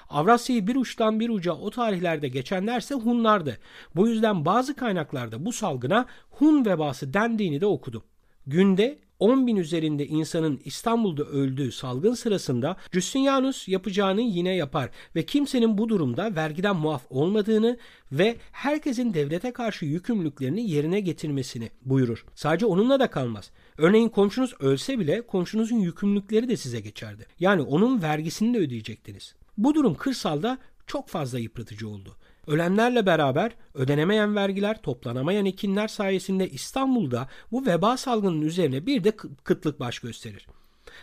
Avrasya'yı 0.08 0.66
bir 0.66 0.76
uçtan 0.76 1.20
bir 1.20 1.28
uca 1.28 1.52
o 1.52 1.70
tarihlerde 1.70 2.28
geçenlerse 2.28 2.94
Hunlardı. 2.94 3.58
Bu 3.96 4.08
yüzden 4.08 4.44
bazı 4.44 4.76
kaynaklarda 4.76 5.44
bu 5.44 5.52
salgına 5.52 6.06
Hun 6.30 6.66
vebası 6.66 7.14
dendiğini 7.14 7.60
de 7.60 7.66
okudum. 7.66 8.02
Günde 8.46 8.98
10 9.22 9.46
bin 9.46 9.56
üzerinde 9.56 10.06
insanın 10.06 10.60
İstanbul'da 10.64 11.24
öldüğü 11.24 11.72
salgın 11.72 12.14
sırasında 12.14 12.76
Justinianus 12.92 13.68
yapacağını 13.68 14.20
yine 14.20 14.56
yapar 14.56 14.90
ve 15.16 15.26
kimsenin 15.26 15.78
bu 15.78 15.88
durumda 15.88 16.36
vergiden 16.36 16.76
muaf 16.76 17.02
olmadığını 17.10 17.78
ve 18.12 18.36
herkesin 18.52 19.14
devlete 19.14 19.52
karşı 19.52 19.84
yükümlülüklerini 19.84 20.70
yerine 20.70 21.00
getirmesini 21.00 21.70
buyurur. 21.84 22.24
Sadece 22.34 22.66
onunla 22.66 23.00
da 23.00 23.10
kalmaz. 23.10 23.50
Örneğin 23.78 24.08
komşunuz 24.08 24.54
ölse 24.60 24.98
bile 24.98 25.26
komşunuzun 25.26 25.76
yükümlülükleri 25.76 26.48
de 26.48 26.56
size 26.56 26.80
geçerdi. 26.80 27.26
Yani 27.40 27.62
onun 27.62 28.02
vergisini 28.02 28.54
de 28.54 28.58
ödeyecektiniz. 28.58 29.34
Bu 29.58 29.74
durum 29.74 29.94
kırsalda 29.94 30.58
çok 30.86 31.08
fazla 31.08 31.38
yıpratıcı 31.38 31.88
oldu. 31.88 32.16
Ölenlerle 32.46 33.06
beraber 33.06 33.52
ödenemeyen 33.74 34.36
vergiler, 34.36 34.82
toplanamayan 34.82 35.46
ekinler 35.46 35.88
sayesinde 35.88 36.50
İstanbul'da 36.50 37.28
bu 37.52 37.66
veba 37.66 37.96
salgının 37.96 38.42
üzerine 38.42 38.86
bir 38.86 39.04
de 39.04 39.16
kıtlık 39.44 39.80
baş 39.80 39.98
gösterir. 39.98 40.46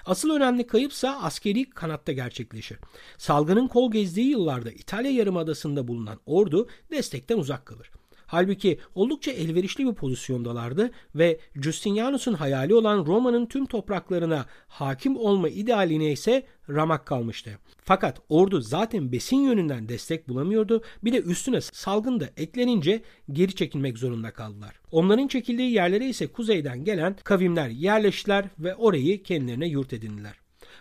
Asıl 0.05 0.29
önemli 0.29 0.67
kayıpsa 0.67 1.19
askeri 1.21 1.69
kanatta 1.69 2.11
gerçekleşir. 2.11 2.77
Salgının 3.17 3.67
kol 3.67 3.91
gezdiği 3.91 4.29
yıllarda 4.29 4.71
İtalya 4.71 5.11
Yarımadası'nda 5.11 5.87
bulunan 5.87 6.19
ordu 6.25 6.69
destekten 6.91 7.37
uzak 7.37 7.65
kalır. 7.65 7.91
Halbuki 8.29 8.79
oldukça 8.95 9.31
elverişli 9.31 9.87
bir 9.87 9.93
pozisyondalardı 9.93 10.91
ve 11.15 11.39
Justinianus'un 11.55 12.33
hayali 12.33 12.73
olan 12.73 13.05
Roma'nın 13.05 13.45
tüm 13.45 13.65
topraklarına 13.65 14.45
hakim 14.67 15.17
olma 15.17 15.49
idealine 15.49 16.11
ise 16.11 16.43
ramak 16.69 17.05
kalmıştı. 17.05 17.59
Fakat 17.83 18.21
ordu 18.29 18.61
zaten 18.61 19.11
besin 19.11 19.37
yönünden 19.37 19.89
destek 19.89 20.29
bulamıyordu. 20.29 20.83
Bir 21.03 21.13
de 21.13 21.21
üstüne 21.21 21.61
salgın 21.61 22.19
da 22.19 22.29
eklenince 22.37 23.01
geri 23.31 23.55
çekilmek 23.55 23.97
zorunda 23.97 24.31
kaldılar. 24.31 24.79
Onların 24.91 25.27
çekildiği 25.27 25.71
yerlere 25.71 26.05
ise 26.05 26.27
kuzeyden 26.27 26.83
gelen 26.83 27.15
kavimler 27.23 27.69
yerleştiler 27.69 28.45
ve 28.59 28.75
orayı 28.75 29.23
kendilerine 29.23 29.67
yurt 29.67 29.93
edindiler. 29.93 30.35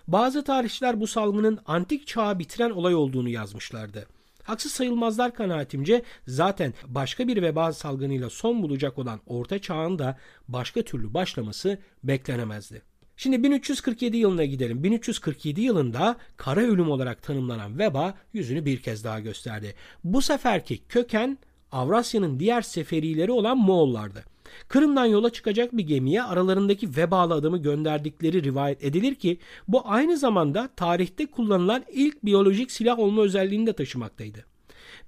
Bazı 0.08 0.44
tarihçiler 0.44 1.00
bu 1.00 1.06
salgının 1.06 1.58
antik 1.66 2.06
çağı 2.06 2.38
bitiren 2.38 2.70
olay 2.70 2.94
olduğunu 2.94 3.28
yazmışlardı. 3.28 4.17
Haksız 4.48 4.72
sayılmazlar 4.72 5.34
kanaatimce 5.34 6.02
zaten 6.26 6.74
başka 6.86 7.28
bir 7.28 7.42
veba 7.42 7.72
salgınıyla 7.72 8.30
son 8.30 8.62
bulacak 8.62 8.98
olan 8.98 9.20
Orta 9.26 9.58
Çağ'ın 9.58 9.98
da 9.98 10.18
başka 10.48 10.82
türlü 10.82 11.14
başlaması 11.14 11.78
beklenemezdi. 12.04 12.82
Şimdi 13.16 13.42
1347 13.42 14.16
yılına 14.16 14.44
gidelim. 14.44 14.84
1347 14.84 15.60
yılında 15.60 16.16
kara 16.36 16.60
ölüm 16.60 16.90
olarak 16.90 17.22
tanımlanan 17.22 17.78
veba 17.78 18.14
yüzünü 18.32 18.64
bir 18.64 18.82
kez 18.82 19.04
daha 19.04 19.20
gösterdi. 19.20 19.74
Bu 20.04 20.22
seferki 20.22 20.78
köken 20.88 21.38
Avrasya'nın 21.72 22.40
diğer 22.40 22.62
seferileri 22.62 23.32
olan 23.32 23.58
Moğollardı. 23.58 24.24
Kırım'dan 24.68 25.04
yola 25.04 25.30
çıkacak 25.30 25.76
bir 25.76 25.86
gemiye 25.86 26.22
aralarındaki 26.22 26.96
vebalı 26.96 27.34
adamı 27.34 27.58
gönderdikleri 27.58 28.42
rivayet 28.42 28.84
edilir 28.84 29.14
ki 29.14 29.38
bu 29.68 29.82
aynı 29.84 30.16
zamanda 30.16 30.68
tarihte 30.76 31.26
kullanılan 31.26 31.84
ilk 31.92 32.24
biyolojik 32.24 32.70
silah 32.70 32.98
olma 32.98 33.22
özelliğini 33.22 33.66
de 33.66 33.72
taşımaktaydı. 33.72 34.57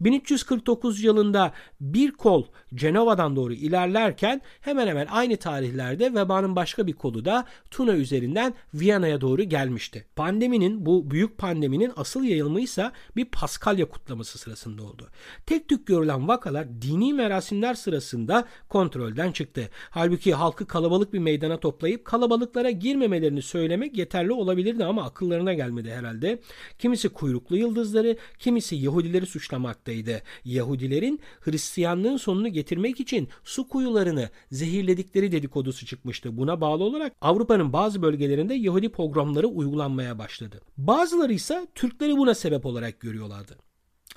1349 0.00 1.02
yılında 1.04 1.52
bir 1.80 2.10
kol 2.10 2.44
Cenova'dan 2.74 3.36
doğru 3.36 3.52
ilerlerken 3.52 4.40
hemen 4.60 4.86
hemen 4.86 5.06
aynı 5.06 5.36
tarihlerde 5.36 6.14
vebanın 6.14 6.56
başka 6.56 6.86
bir 6.86 6.92
kolu 6.92 7.24
da 7.24 7.44
Tuna 7.70 7.92
üzerinden 7.92 8.54
Viyana'ya 8.74 9.20
doğru 9.20 9.42
gelmişti. 9.42 10.06
Pandeminin 10.16 10.86
bu 10.86 11.10
büyük 11.10 11.38
pandeminin 11.38 11.92
asıl 11.96 12.24
yayılımı 12.24 12.60
ise 12.60 12.90
bir 13.16 13.24
Paskalya 13.24 13.88
kutlaması 13.88 14.38
sırasında 14.38 14.82
oldu. 14.82 15.08
Tek 15.46 15.68
tük 15.68 15.86
görülen 15.86 16.28
vakalar 16.28 16.82
dini 16.82 17.14
merasimler 17.14 17.74
sırasında 17.74 18.44
kontrolden 18.68 19.32
çıktı. 19.32 19.68
Halbuki 19.90 20.34
halkı 20.34 20.66
kalabalık 20.66 21.12
bir 21.12 21.18
meydana 21.18 21.60
toplayıp 21.60 22.04
kalabalıklara 22.04 22.70
girmemelerini 22.70 23.42
söylemek 23.42 23.98
yeterli 23.98 24.32
olabilirdi 24.32 24.84
ama 24.84 25.02
akıllarına 25.02 25.54
gelmedi 25.54 25.90
herhalde. 25.90 26.40
Kimisi 26.78 27.08
kuyruklu 27.08 27.56
yıldızları, 27.56 28.16
kimisi 28.38 28.76
Yahudileri 28.76 29.26
suçlamaktaydı. 29.70 30.22
Yahudilerin 30.44 31.20
Hristiyanlığın 31.40 32.16
sonunu 32.16 32.48
getirmek 32.48 33.00
için 33.00 33.28
su 33.44 33.68
kuyularını 33.68 34.30
zehirledikleri 34.50 35.32
dedikodusu 35.32 35.86
çıkmıştı. 35.86 36.36
Buna 36.36 36.60
bağlı 36.60 36.84
olarak 36.84 37.12
Avrupa'nın 37.20 37.72
bazı 37.72 38.02
bölgelerinde 38.02 38.54
Yahudi 38.54 38.88
programları 38.88 39.46
uygulanmaya 39.46 40.18
başladı. 40.18 40.60
Bazıları 40.76 41.32
ise 41.32 41.66
Türkleri 41.74 42.16
buna 42.16 42.34
sebep 42.34 42.66
olarak 42.66 43.00
görüyorlardı. 43.00 43.56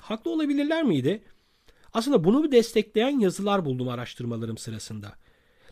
Haklı 0.00 0.30
olabilirler 0.30 0.84
miydi? 0.84 1.22
Aslında 1.92 2.24
bunu 2.24 2.52
destekleyen 2.52 3.20
yazılar 3.20 3.64
buldum 3.64 3.88
araştırmalarım 3.88 4.58
sırasında. 4.58 5.14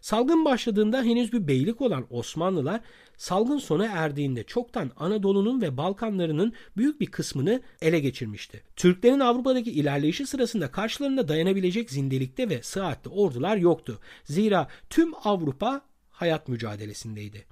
Salgın 0.02 0.44
başladığında 0.44 1.02
henüz 1.02 1.32
bir 1.32 1.48
beylik 1.48 1.80
olan 1.80 2.06
Osmanlılar 2.10 2.80
salgın 3.16 3.58
sona 3.58 3.86
erdiğinde 3.86 4.44
çoktan 4.44 4.90
Anadolu'nun 4.96 5.62
ve 5.62 5.76
Balkanlarının 5.76 6.52
büyük 6.76 7.00
bir 7.00 7.06
kısmını 7.06 7.62
ele 7.82 8.00
geçirmişti. 8.00 8.62
Türklerin 8.76 9.20
Avrupa'daki 9.20 9.70
ilerleyişi 9.72 10.26
sırasında 10.26 10.70
karşılarında 10.70 11.28
dayanabilecek 11.28 11.90
zindelikte 11.90 12.48
ve 12.48 12.62
sıhhatli 12.62 13.10
ordular 13.10 13.56
yoktu. 13.56 13.98
Zira 14.24 14.68
tüm 14.90 15.12
Avrupa 15.24 15.80
hayat 16.10 16.48
mücadelesindeydi. 16.48 17.46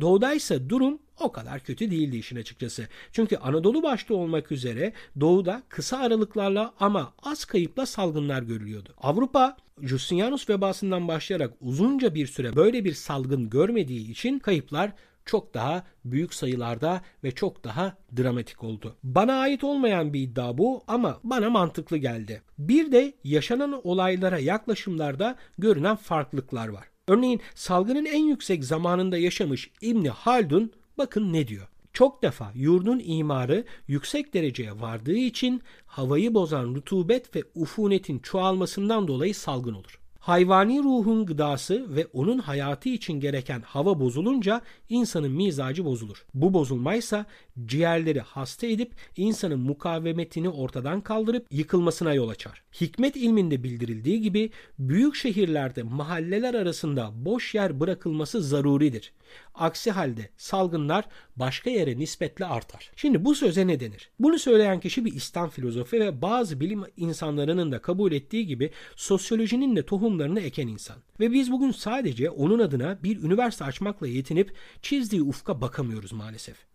Doğuda 0.00 0.34
ise 0.34 0.68
durum 0.68 0.98
o 1.20 1.32
kadar 1.32 1.60
kötü 1.60 1.90
değildi 1.90 2.16
işin 2.16 2.36
açıkçası. 2.36 2.88
Çünkü 3.12 3.36
Anadolu 3.36 3.82
başta 3.82 4.14
olmak 4.14 4.52
üzere 4.52 4.92
doğuda 5.20 5.62
kısa 5.68 5.98
aralıklarla 5.98 6.74
ama 6.80 7.12
az 7.22 7.44
kayıpla 7.44 7.86
salgınlar 7.86 8.42
görülüyordu. 8.42 8.94
Avrupa 8.98 9.56
Justinianus 9.82 10.50
vebasından 10.50 11.08
başlayarak 11.08 11.52
uzunca 11.60 12.14
bir 12.14 12.26
süre 12.26 12.56
böyle 12.56 12.84
bir 12.84 12.92
salgın 12.92 13.50
görmediği 13.50 14.10
için 14.10 14.38
kayıplar 14.38 14.92
çok 15.24 15.54
daha 15.54 15.86
büyük 16.04 16.34
sayılarda 16.34 17.00
ve 17.24 17.30
çok 17.30 17.64
daha 17.64 17.96
dramatik 18.16 18.64
oldu. 18.64 18.96
Bana 19.02 19.34
ait 19.34 19.64
olmayan 19.64 20.12
bir 20.12 20.20
iddia 20.20 20.58
bu 20.58 20.84
ama 20.86 21.20
bana 21.24 21.50
mantıklı 21.50 21.96
geldi. 21.96 22.42
Bir 22.58 22.92
de 22.92 23.14
yaşanan 23.24 23.80
olaylara 23.86 24.38
yaklaşımlarda 24.38 25.36
görünen 25.58 25.96
farklılıklar 25.96 26.68
var. 26.68 26.93
Örneğin 27.08 27.40
salgının 27.54 28.04
en 28.04 28.24
yüksek 28.24 28.64
zamanında 28.64 29.18
yaşamış 29.18 29.70
İbni 29.80 30.08
Haldun 30.10 30.72
bakın 30.98 31.32
ne 31.32 31.48
diyor. 31.48 31.68
Çok 31.92 32.22
defa 32.22 32.52
yurdun 32.54 33.02
imarı 33.04 33.64
yüksek 33.88 34.34
dereceye 34.34 34.80
vardığı 34.80 35.16
için 35.16 35.62
havayı 35.86 36.34
bozan 36.34 36.74
rutubet 36.74 37.36
ve 37.36 37.42
ufunetin 37.54 38.18
çoğalmasından 38.18 39.08
dolayı 39.08 39.34
salgın 39.34 39.74
olur. 39.74 40.00
Hayvani 40.18 40.82
ruhun 40.82 41.26
gıdası 41.26 41.96
ve 41.96 42.06
onun 42.12 42.38
hayatı 42.38 42.88
için 42.88 43.20
gereken 43.20 43.60
hava 43.60 44.00
bozulunca 44.00 44.60
insanın 44.88 45.32
mizacı 45.32 45.84
bozulur. 45.84 46.24
Bu 46.34 46.54
bozulmaysa 46.54 47.26
ciğerleri 47.66 48.20
hasta 48.20 48.66
edip 48.66 48.94
insanın 49.16 49.60
mukavemetini 49.60 50.48
ortadan 50.48 51.00
kaldırıp 51.00 51.46
yıkılmasına 51.50 52.14
yol 52.14 52.28
açar. 52.28 52.62
Hikmet 52.80 53.16
ilminde 53.16 53.62
bildirildiği 53.62 54.20
gibi 54.20 54.50
büyük 54.78 55.14
şehirlerde 55.14 55.82
mahalleler 55.82 56.54
arasında 56.54 57.10
boş 57.14 57.54
yer 57.54 57.80
bırakılması 57.80 58.42
zaruridir. 58.42 59.12
Aksi 59.54 59.90
halde 59.90 60.30
salgınlar 60.36 61.04
başka 61.36 61.70
yere 61.70 61.98
nispetle 61.98 62.44
artar. 62.44 62.90
Şimdi 62.96 63.24
bu 63.24 63.34
söze 63.34 63.66
ne 63.66 63.80
denir? 63.80 64.10
Bunu 64.18 64.38
söyleyen 64.38 64.80
kişi 64.80 65.04
bir 65.04 65.12
İslam 65.12 65.48
filozofu 65.48 65.96
ve 65.96 66.22
bazı 66.22 66.60
bilim 66.60 66.82
insanlarının 66.96 67.72
da 67.72 67.82
kabul 67.82 68.12
ettiği 68.12 68.46
gibi 68.46 68.70
sosyolojinin 68.96 69.76
de 69.76 69.86
tohumlarını 69.86 70.40
eken 70.40 70.68
insan. 70.68 70.96
Ve 71.20 71.32
biz 71.32 71.52
bugün 71.52 71.70
sadece 71.70 72.30
onun 72.30 72.58
adına 72.58 72.98
bir 73.02 73.22
üniversite 73.22 73.64
açmakla 73.64 74.06
yetinip 74.06 74.54
çizdiği 74.82 75.22
ufka 75.22 75.60
bakamıyoruz 75.60 76.12
maalesef. 76.12 76.73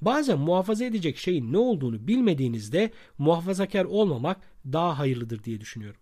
Bazen 0.00 0.38
muhafaza 0.38 0.84
edecek 0.84 1.16
şeyin 1.16 1.52
ne 1.52 1.58
olduğunu 1.58 2.08
bilmediğinizde 2.08 2.90
muhafazakar 3.18 3.84
olmamak 3.84 4.40
daha 4.72 4.98
hayırlıdır 4.98 5.44
diye 5.44 5.60
düşünüyorum. 5.60 6.00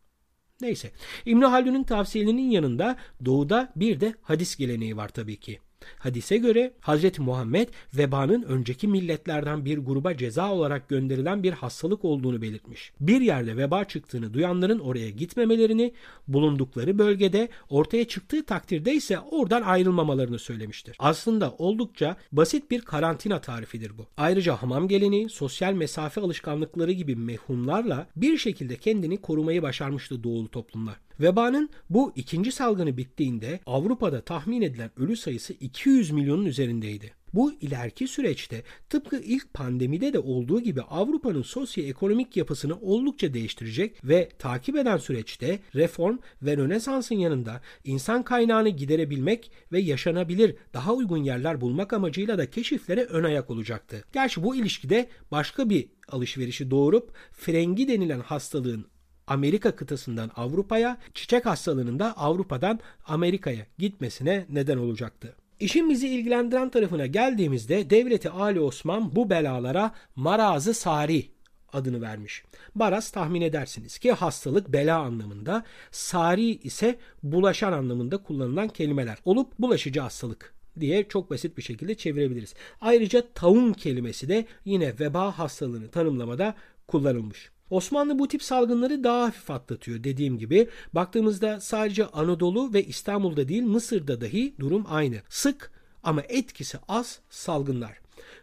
Neyse. 0.60 0.92
İbn 1.26 1.42
Haldun'un 1.42 1.82
tavsiyelerinin 1.82 2.50
yanında 2.50 2.96
doğuda 3.24 3.72
bir 3.76 4.00
de 4.00 4.14
hadis 4.22 4.56
geleneği 4.56 4.96
var 4.96 5.08
tabii 5.08 5.40
ki. 5.40 5.60
Hadise 5.98 6.36
göre 6.36 6.72
Hz. 6.80 7.18
Muhammed 7.18 7.68
vebanın 7.94 8.42
önceki 8.42 8.88
milletlerden 8.88 9.64
bir 9.64 9.78
gruba 9.78 10.16
ceza 10.16 10.52
olarak 10.52 10.88
gönderilen 10.88 11.42
bir 11.42 11.52
hastalık 11.52 12.04
olduğunu 12.04 12.42
belirtmiş. 12.42 12.92
Bir 13.00 13.20
yerde 13.20 13.56
veba 13.56 13.84
çıktığını 13.84 14.34
duyanların 14.34 14.78
oraya 14.78 15.10
gitmemelerini, 15.10 15.92
bulundukları 16.28 16.98
bölgede 16.98 17.48
ortaya 17.70 18.04
çıktığı 18.08 18.44
takdirde 18.44 18.94
ise 18.94 19.18
oradan 19.20 19.62
ayrılmamalarını 19.62 20.38
söylemiştir. 20.38 20.96
Aslında 20.98 21.54
oldukça 21.58 22.16
basit 22.32 22.70
bir 22.70 22.80
karantina 22.80 23.40
tarifidir 23.40 23.98
bu. 23.98 24.06
Ayrıca 24.16 24.56
hamam 24.56 24.88
geleneği, 24.88 25.28
sosyal 25.28 25.72
mesafe 25.72 26.20
alışkanlıkları 26.20 26.92
gibi 26.92 27.16
mehumlarla 27.16 28.06
bir 28.16 28.38
şekilde 28.38 28.76
kendini 28.76 29.16
korumayı 29.16 29.62
başarmıştı 29.62 30.24
doğulu 30.24 30.48
toplumlar. 30.48 30.96
Vebanın 31.20 31.70
bu 31.90 32.12
ikinci 32.16 32.52
salgını 32.52 32.96
bittiğinde 32.96 33.60
Avrupa'da 33.66 34.20
tahmin 34.20 34.62
edilen 34.62 34.90
ölü 34.96 35.16
sayısı 35.16 35.52
200 35.52 36.10
milyonun 36.10 36.44
üzerindeydi. 36.44 37.12
Bu 37.34 37.52
ileriki 37.52 38.08
süreçte 38.08 38.62
tıpkı 38.90 39.16
ilk 39.16 39.54
pandemide 39.54 40.12
de 40.12 40.18
olduğu 40.18 40.60
gibi 40.60 40.82
Avrupa'nın 40.82 41.42
sosyoekonomik 41.42 42.36
yapısını 42.36 42.80
oldukça 42.80 43.34
değiştirecek 43.34 44.04
ve 44.04 44.28
takip 44.38 44.76
eden 44.76 44.96
süreçte 44.96 45.58
reform 45.74 46.18
ve 46.42 46.56
Rönesans'ın 46.56 47.14
yanında 47.14 47.60
insan 47.84 48.22
kaynağını 48.22 48.68
giderebilmek 48.68 49.52
ve 49.72 49.80
yaşanabilir 49.80 50.56
daha 50.74 50.94
uygun 50.94 51.24
yerler 51.24 51.60
bulmak 51.60 51.92
amacıyla 51.92 52.38
da 52.38 52.50
keşiflere 52.50 53.04
ön 53.04 53.24
ayak 53.24 53.50
olacaktı. 53.50 54.04
Gerçi 54.12 54.42
bu 54.42 54.56
ilişkide 54.56 55.08
başka 55.30 55.70
bir 55.70 55.88
alışverişi 56.08 56.70
doğurup 56.70 57.12
frengi 57.32 57.88
denilen 57.88 58.20
hastalığın 58.20 58.86
Amerika 59.26 59.76
kıtasından 59.76 60.30
Avrupa'ya, 60.36 60.96
çiçek 61.14 61.46
hastalığının 61.46 61.98
da 61.98 62.16
Avrupa'dan 62.16 62.80
Amerika'ya 63.06 63.66
gitmesine 63.78 64.46
neden 64.48 64.76
olacaktı. 64.76 65.36
İşin 65.60 65.90
bizi 65.90 66.08
ilgilendiren 66.08 66.70
tarafına 66.70 67.06
geldiğimizde 67.06 67.90
devleti 67.90 68.30
Ali 68.30 68.60
Osman 68.60 69.16
bu 69.16 69.30
belalara 69.30 69.92
marazı 70.16 70.74
sari 70.74 71.34
adını 71.72 72.00
vermiş. 72.00 72.44
Baraz 72.74 73.10
tahmin 73.10 73.40
edersiniz 73.40 73.98
ki 73.98 74.12
hastalık 74.12 74.72
bela 74.72 74.98
anlamında, 74.98 75.64
sari 75.90 76.50
ise 76.50 76.98
bulaşan 77.22 77.72
anlamında 77.72 78.16
kullanılan 78.16 78.68
kelimeler 78.68 79.18
olup 79.24 79.58
bulaşıcı 79.58 80.00
hastalık 80.00 80.54
diye 80.80 81.08
çok 81.08 81.30
basit 81.30 81.56
bir 81.56 81.62
şekilde 81.62 81.94
çevirebiliriz. 81.94 82.54
Ayrıca 82.80 83.22
taun 83.34 83.72
kelimesi 83.72 84.28
de 84.28 84.46
yine 84.64 84.98
veba 85.00 85.38
hastalığını 85.38 85.88
tanımlamada 85.88 86.54
kullanılmış. 86.88 87.53
Osmanlı 87.70 88.18
bu 88.18 88.28
tip 88.28 88.42
salgınları 88.42 89.04
daha 89.04 89.22
hafif 89.22 89.50
atlatıyor 89.50 90.04
dediğim 90.04 90.38
gibi. 90.38 90.68
Baktığımızda 90.92 91.60
sadece 91.60 92.06
Anadolu 92.06 92.72
ve 92.72 92.84
İstanbul'da 92.84 93.48
değil 93.48 93.62
Mısır'da 93.62 94.20
dahi 94.20 94.54
durum 94.58 94.84
aynı. 94.88 95.16
Sık 95.28 95.72
ama 96.02 96.22
etkisi 96.28 96.78
az 96.88 97.20
salgınlar. 97.30 98.00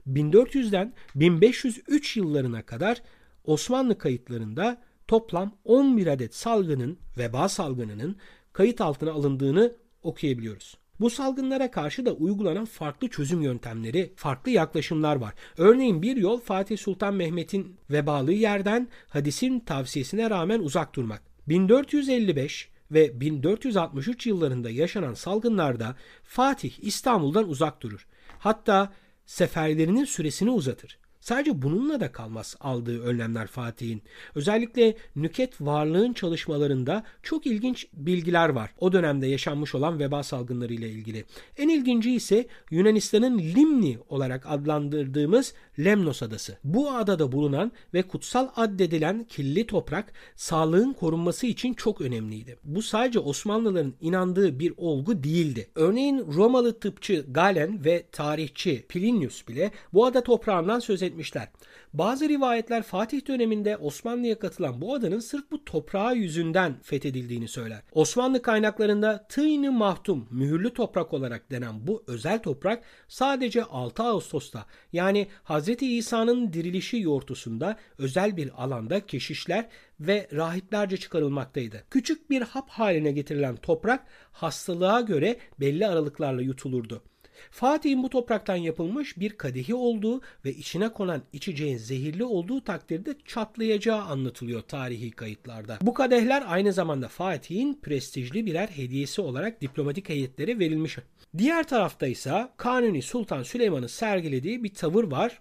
1400'den 0.07 0.93
1503 1.15 2.17
yıllarına 2.17 2.61
kadar 2.61 3.01
Osmanlı 3.45 3.97
kayıtlarında 3.97 4.81
toplam 5.07 5.55
11 5.65 6.07
adet 6.07 6.35
salgının, 6.35 6.97
veba 7.17 7.49
salgınının 7.49 8.15
kayıt 8.53 8.81
altına 8.81 9.11
alındığını 9.11 9.75
okuyabiliyoruz. 10.03 10.77
Bu 11.01 11.09
salgınlara 11.09 11.71
karşı 11.71 12.05
da 12.05 12.11
uygulanan 12.13 12.65
farklı 12.65 13.07
çözüm 13.07 13.41
yöntemleri, 13.41 14.13
farklı 14.15 14.51
yaklaşımlar 14.51 15.15
var. 15.15 15.33
Örneğin 15.57 16.01
bir 16.01 16.17
yol 16.17 16.39
Fatih 16.39 16.77
Sultan 16.77 17.13
Mehmet'in 17.13 17.77
vebalı 17.89 18.33
yerden 18.33 18.87
hadisin 19.09 19.59
tavsiyesine 19.59 20.29
rağmen 20.29 20.59
uzak 20.59 20.95
durmak. 20.95 21.21
1455 21.47 22.69
ve 22.91 23.21
1463 23.21 24.27
yıllarında 24.27 24.69
yaşanan 24.69 25.13
salgınlarda 25.13 25.95
Fatih 26.23 26.71
İstanbul'dan 26.81 27.49
uzak 27.49 27.81
durur. 27.81 28.07
Hatta 28.39 28.93
seferlerinin 29.25 30.05
süresini 30.05 30.49
uzatır. 30.49 31.00
Sadece 31.21 31.61
bununla 31.61 31.99
da 31.99 32.11
kalmaz 32.11 32.55
aldığı 32.59 33.01
önlemler 33.01 33.47
Fatih'in. 33.47 34.01
Özellikle 34.35 34.95
nüket 35.15 35.61
varlığın 35.61 36.13
çalışmalarında 36.13 37.03
çok 37.23 37.45
ilginç 37.45 37.87
bilgiler 37.93 38.49
var. 38.49 38.71
O 38.79 38.91
dönemde 38.91 39.27
yaşanmış 39.27 39.75
olan 39.75 39.99
veba 39.99 40.23
salgınları 40.23 40.73
ile 40.73 40.89
ilgili. 40.89 41.25
En 41.57 41.69
ilginci 41.69 42.11
ise 42.15 42.47
Yunanistan'ın 42.71 43.39
Limni 43.39 43.97
olarak 44.09 44.45
adlandırdığımız 44.45 45.53
Lemnos 45.79 46.23
adası. 46.23 46.57
Bu 46.63 46.91
adada 46.91 47.31
bulunan 47.31 47.71
ve 47.93 48.01
kutsal 48.01 48.47
addedilen 48.55 49.23
kirli 49.23 49.67
toprak 49.67 50.13
sağlığın 50.35 50.93
korunması 50.93 51.47
için 51.47 51.73
çok 51.73 52.01
önemliydi. 52.01 52.57
Bu 52.63 52.81
sadece 52.81 53.19
Osmanlıların 53.19 53.93
inandığı 54.01 54.59
bir 54.59 54.73
olgu 54.77 55.23
değildi. 55.23 55.69
Örneğin 55.75 56.33
Romalı 56.33 56.79
tıpçı 56.79 57.25
Galen 57.27 57.85
ve 57.85 58.05
tarihçi 58.11 58.85
Plinius 58.89 59.47
bile 59.47 59.71
bu 59.93 60.05
ada 60.05 60.23
toprağından 60.23 60.79
söz 60.79 61.03
etmişler. 61.03 61.47
Bazı 61.93 62.29
rivayetler 62.29 62.83
Fatih 62.83 63.27
döneminde 63.27 63.77
Osmanlı'ya 63.77 64.39
katılan 64.39 64.81
bu 64.81 64.93
adanın 64.93 65.19
sırf 65.19 65.51
bu 65.51 65.65
toprağı 65.65 66.15
yüzünden 66.15 66.75
fethedildiğini 66.83 67.47
söyler. 67.47 67.81
Osmanlı 67.91 68.41
kaynaklarında 68.41 69.25
Tıyni 69.29 69.69
Mahtum 69.69 70.27
mühürlü 70.31 70.73
toprak 70.73 71.13
olarak 71.13 71.51
denen 71.51 71.87
bu 71.87 72.03
özel 72.07 72.39
toprak 72.39 72.83
sadece 73.07 73.63
6 73.63 74.03
Ağustos'ta 74.03 74.65
yani 74.93 75.27
Hz. 75.43 75.69
İsa'nın 75.81 76.53
dirilişi 76.53 76.99
yortusunda 76.99 77.77
özel 77.97 78.37
bir 78.37 78.63
alanda 78.63 79.05
keşişler 79.05 79.67
ve 79.99 80.27
rahiplerce 80.33 80.97
çıkarılmaktaydı. 80.97 81.83
Küçük 81.89 82.29
bir 82.29 82.41
hap 82.41 82.69
haline 82.69 83.11
getirilen 83.11 83.55
toprak 83.55 84.07
hastalığa 84.31 85.01
göre 85.01 85.37
belli 85.59 85.87
aralıklarla 85.87 86.41
yutulurdu. 86.41 87.03
Fatih'in 87.51 88.03
bu 88.03 88.09
topraktan 88.09 88.55
yapılmış 88.55 89.19
bir 89.19 89.29
kadehi 89.29 89.75
olduğu 89.75 90.21
ve 90.45 90.53
içine 90.53 90.89
konan 90.89 91.21
içeceğin 91.33 91.77
zehirli 91.77 92.23
olduğu 92.23 92.63
takdirde 92.63 93.15
çatlayacağı 93.25 94.01
anlatılıyor 94.01 94.61
tarihi 94.61 95.11
kayıtlarda. 95.11 95.77
Bu 95.81 95.93
kadehler 95.93 96.43
aynı 96.47 96.73
zamanda 96.73 97.07
Fatih'in 97.07 97.79
prestijli 97.81 98.45
birer 98.45 98.67
hediyesi 98.67 99.21
olarak 99.21 99.61
diplomatik 99.61 100.09
heyetlere 100.09 100.59
verilmiş. 100.59 100.97
Diğer 101.37 101.67
tarafta 101.67 102.07
ise 102.07 102.47
Kanuni 102.57 103.01
Sultan 103.01 103.43
Süleyman'ın 103.43 103.87
sergilediği 103.87 104.63
bir 104.63 104.73
tavır 104.73 105.03
var. 105.03 105.39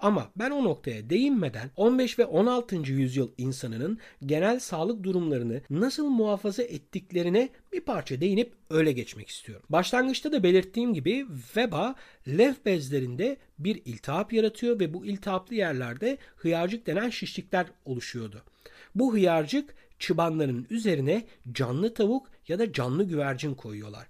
Ama 0.00 0.30
ben 0.36 0.50
o 0.50 0.64
noktaya 0.64 1.10
değinmeden 1.10 1.70
15 1.76 2.18
ve 2.18 2.26
16. 2.26 2.76
yüzyıl 2.76 3.30
insanının 3.38 3.98
genel 4.26 4.60
sağlık 4.60 5.02
durumlarını 5.02 5.60
nasıl 5.70 6.06
muhafaza 6.08 6.62
ettiklerine 6.62 7.48
bir 7.72 7.80
parça 7.80 8.20
değinip 8.20 8.52
öyle 8.70 8.92
geçmek 8.92 9.28
istiyorum. 9.28 9.66
Başlangıçta 9.70 10.32
da 10.32 10.42
belirttiğim 10.42 10.94
gibi 10.94 11.26
veba 11.56 11.94
lef 12.28 12.64
bezlerinde 12.66 13.36
bir 13.58 13.82
iltihap 13.84 14.32
yaratıyor 14.32 14.80
ve 14.80 14.94
bu 14.94 15.06
iltihaplı 15.06 15.54
yerlerde 15.54 16.18
hıyarcık 16.36 16.86
denen 16.86 17.10
şişlikler 17.10 17.66
oluşuyordu. 17.84 18.42
Bu 18.94 19.14
hıyarcık 19.14 19.74
çıbanların 19.98 20.66
üzerine 20.70 21.24
canlı 21.52 21.94
tavuk 21.94 22.30
ya 22.48 22.58
da 22.58 22.72
canlı 22.72 23.04
güvercin 23.04 23.54
koyuyorlar. 23.54 24.06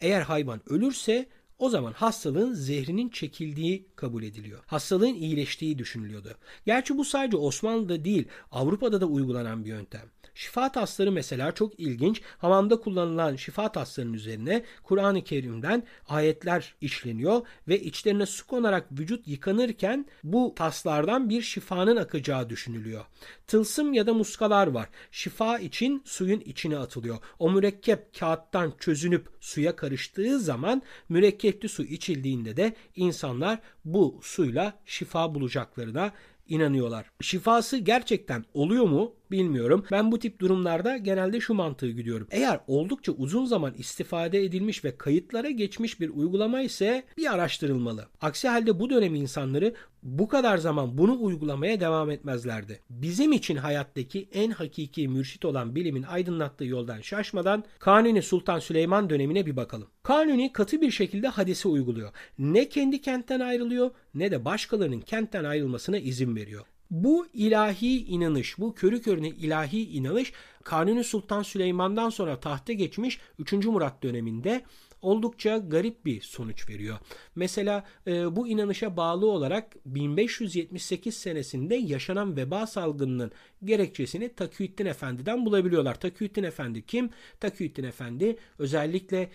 Eğer 0.00 0.20
hayvan 0.20 0.60
ölürse 0.66 1.26
o 1.58 1.68
zaman 1.68 1.92
hastalığın 1.92 2.54
zehrinin 2.54 3.08
çekildiği 3.08 3.86
kabul 4.04 4.22
ediliyor. 4.22 4.60
Hastalığın 4.66 5.14
iyileştiği 5.14 5.78
düşünülüyordu. 5.78 6.34
Gerçi 6.66 6.98
bu 6.98 7.04
sadece 7.04 7.36
Osmanlı'da 7.36 8.04
değil 8.04 8.28
Avrupa'da 8.52 9.00
da 9.00 9.06
uygulanan 9.06 9.64
bir 9.64 9.70
yöntem. 9.70 10.10
Şifa 10.34 10.72
tasları 10.72 11.12
mesela 11.12 11.52
çok 11.52 11.80
ilginç. 11.80 12.22
Hamamda 12.38 12.80
kullanılan 12.80 13.36
şifa 13.36 13.72
taslarının 13.72 14.12
üzerine 14.12 14.64
Kur'an-ı 14.82 15.24
Kerim'den 15.24 15.82
ayetler 16.08 16.74
işleniyor 16.80 17.42
ve 17.68 17.80
içlerine 17.80 18.26
su 18.26 18.46
konarak 18.46 18.86
vücut 18.92 19.28
yıkanırken 19.28 20.06
bu 20.24 20.52
taslardan 20.56 21.28
bir 21.30 21.42
şifanın 21.42 21.96
akacağı 21.96 22.50
düşünülüyor. 22.50 23.04
Tılsım 23.46 23.92
ya 23.92 24.06
da 24.06 24.14
muskalar 24.14 24.66
var. 24.66 24.88
Şifa 25.10 25.58
için 25.58 26.02
suyun 26.04 26.40
içine 26.40 26.78
atılıyor. 26.78 27.18
O 27.38 27.50
mürekkep 27.50 28.18
kağıttan 28.18 28.72
çözünüp 28.78 29.28
suya 29.40 29.76
karıştığı 29.76 30.38
zaman 30.38 30.82
mürekkepli 31.08 31.68
su 31.68 31.82
içildiğinde 31.82 32.56
de 32.56 32.74
insanlar 32.96 33.58
bu 33.84 34.20
suyla 34.22 34.72
şifa 34.86 35.34
bulacaklarına 35.34 36.12
inanıyorlar. 36.48 37.10
Şifası 37.20 37.78
gerçekten 37.78 38.44
oluyor 38.54 38.84
mu 38.84 39.14
bilmiyorum. 39.30 39.84
Ben 39.90 40.12
bu 40.12 40.18
tip 40.18 40.40
durumlarda 40.40 40.96
genelde 40.96 41.40
şu 41.40 41.54
mantığı 41.54 41.90
gidiyorum. 41.90 42.28
Eğer 42.30 42.60
oldukça 42.66 43.12
uzun 43.12 43.44
zaman 43.44 43.74
istifade 43.78 44.44
edilmiş 44.44 44.84
ve 44.84 44.96
kayıtlara 44.96 45.50
geçmiş 45.50 46.00
bir 46.00 46.08
uygulama 46.08 46.60
ise 46.60 47.04
bir 47.16 47.34
araştırılmalı. 47.34 48.08
Aksi 48.20 48.48
halde 48.48 48.80
bu 48.80 48.90
dönem 48.90 49.14
insanları 49.14 49.74
bu 50.02 50.28
kadar 50.28 50.58
zaman 50.58 50.98
bunu 50.98 51.22
uygulamaya 51.22 51.80
devam 51.80 52.10
etmezlerdi. 52.10 52.80
Bizim 52.90 53.32
için 53.32 53.56
hayattaki 53.56 54.28
en 54.32 54.50
hakiki 54.50 55.08
mürşit 55.08 55.44
olan 55.44 55.74
bilimin 55.74 56.02
aydınlattığı 56.02 56.64
yoldan 56.64 57.00
şaşmadan 57.00 57.64
Kanuni 57.78 58.22
Sultan 58.22 58.58
Süleyman 58.58 59.10
dönemine 59.10 59.46
bir 59.46 59.56
bakalım. 59.56 59.88
Kanuni 60.02 60.52
katı 60.52 60.80
bir 60.80 60.90
şekilde 60.90 61.28
hadisi 61.28 61.68
uyguluyor. 61.68 62.12
Ne 62.38 62.68
kendi 62.68 63.00
kentten 63.00 63.40
ayrılıyor 63.40 63.90
ne 64.14 64.30
de 64.30 64.44
başkalarının 64.44 65.00
kentten 65.00 65.44
ayrılmasına 65.44 65.98
izin 65.98 66.36
veriyor. 66.36 66.64
Bu 66.90 67.26
ilahi 67.32 68.04
inanış, 68.04 68.58
bu 68.58 68.74
körü 68.74 69.02
körüne 69.02 69.28
ilahi 69.28 69.90
inanış 69.90 70.32
Kanuni 70.64 71.04
Sultan 71.04 71.42
Süleyman'dan 71.42 72.10
sonra 72.10 72.40
tahta 72.40 72.72
geçmiş 72.72 73.20
3. 73.38 73.52
Murat 73.52 74.02
döneminde 74.02 74.64
oldukça 75.02 75.58
garip 75.58 76.04
bir 76.04 76.20
sonuç 76.20 76.68
veriyor. 76.68 76.98
Mesela 77.34 77.84
e, 78.06 78.36
bu 78.36 78.48
inanışa 78.48 78.96
bağlı 78.96 79.26
olarak 79.26 79.76
1578 79.86 81.14
senesinde 81.16 81.74
yaşanan 81.74 82.36
veba 82.36 82.66
salgınının 82.66 83.32
gerekçesini 83.64 84.34
Takiyüddin 84.34 84.86
Efendi'den 84.86 85.46
bulabiliyorlar. 85.46 86.00
Takiyüddin 86.00 86.42
Efendi 86.42 86.86
kim? 86.86 87.10
Takiyüddin 87.40 87.84
Efendi 87.84 88.36
özellikle 88.58 89.30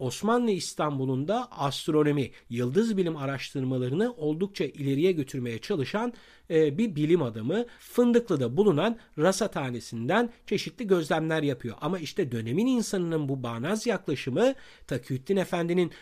Osmanlı 0.00 0.50
İstanbul'un 0.50 1.28
da 1.28 1.52
astronomi, 1.52 2.30
yıldız 2.50 2.96
bilim 2.96 3.16
araştırmalarını 3.16 4.12
oldukça 4.12 4.64
ileriye 4.64 5.12
götürmeye 5.12 5.58
çalışan 5.58 6.12
e, 6.50 6.78
bir 6.78 6.96
bilim 6.96 7.22
adamı. 7.22 7.64
Fındıklı'da 7.78 8.56
bulunan 8.56 8.98
rasathanesinden 9.18 10.30
çeşitli 10.46 10.86
gözlemler 10.86 11.42
yapıyor. 11.42 11.76
Ama 11.80 11.98
işte 11.98 12.32
dönemin 12.32 12.66
insanının 12.66 13.28
bu 13.28 13.42
bağnaz 13.42 13.86
yaklaşımı 13.86 14.54
Takiyüddin 14.86 15.36
Efendi'nin 15.36 15.92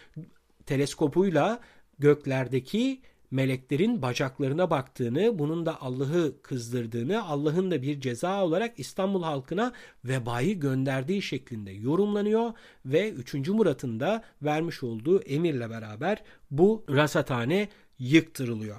teleskopuyla 0.66 1.61
göklerdeki 1.98 3.00
meleklerin 3.30 4.02
bacaklarına 4.02 4.70
baktığını, 4.70 5.38
bunun 5.38 5.66
da 5.66 5.82
Allah'ı 5.82 6.42
kızdırdığını, 6.42 7.24
Allah'ın 7.24 7.70
da 7.70 7.82
bir 7.82 8.00
ceza 8.00 8.44
olarak 8.44 8.78
İstanbul 8.78 9.22
halkına 9.22 9.72
vebayı 10.04 10.60
gönderdiği 10.60 11.22
şeklinde 11.22 11.70
yorumlanıyor 11.70 12.52
ve 12.86 13.10
3. 13.10 13.34
Murat'ın 13.48 14.00
da 14.00 14.22
vermiş 14.42 14.82
olduğu 14.82 15.20
emirle 15.20 15.70
beraber 15.70 16.22
bu 16.50 16.84
rasathane 16.90 17.68
yıktırılıyor. 17.98 18.76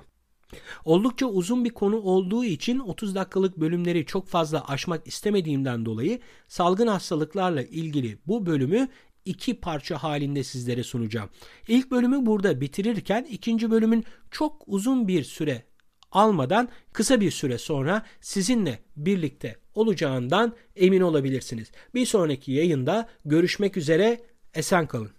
Oldukça 0.85 1.25
uzun 1.25 1.65
bir 1.65 1.69
konu 1.69 2.01
olduğu 2.01 2.43
için 2.43 2.79
30 2.79 3.15
dakikalık 3.15 3.57
bölümleri 3.57 4.05
çok 4.05 4.27
fazla 4.27 4.67
aşmak 4.67 5.07
istemediğimden 5.07 5.85
dolayı 5.85 6.19
salgın 6.47 6.87
hastalıklarla 6.87 7.63
ilgili 7.63 8.17
bu 8.27 8.45
bölümü 8.45 8.87
iki 9.25 9.59
parça 9.59 10.03
halinde 10.03 10.43
sizlere 10.43 10.83
sunacağım. 10.83 11.29
İlk 11.67 11.91
bölümü 11.91 12.25
burada 12.25 12.61
bitirirken 12.61 13.27
ikinci 13.29 13.71
bölümün 13.71 14.05
çok 14.31 14.63
uzun 14.67 15.07
bir 15.07 15.23
süre 15.23 15.63
almadan 16.11 16.69
kısa 16.93 17.21
bir 17.21 17.31
süre 17.31 17.57
sonra 17.57 18.05
sizinle 18.21 18.79
birlikte 18.95 19.55
olacağından 19.75 20.55
emin 20.75 21.01
olabilirsiniz. 21.01 21.71
Bir 21.95 22.05
sonraki 22.05 22.51
yayında 22.51 23.09
görüşmek 23.25 23.77
üzere 23.77 24.21
esen 24.53 24.87
kalın. 24.87 25.18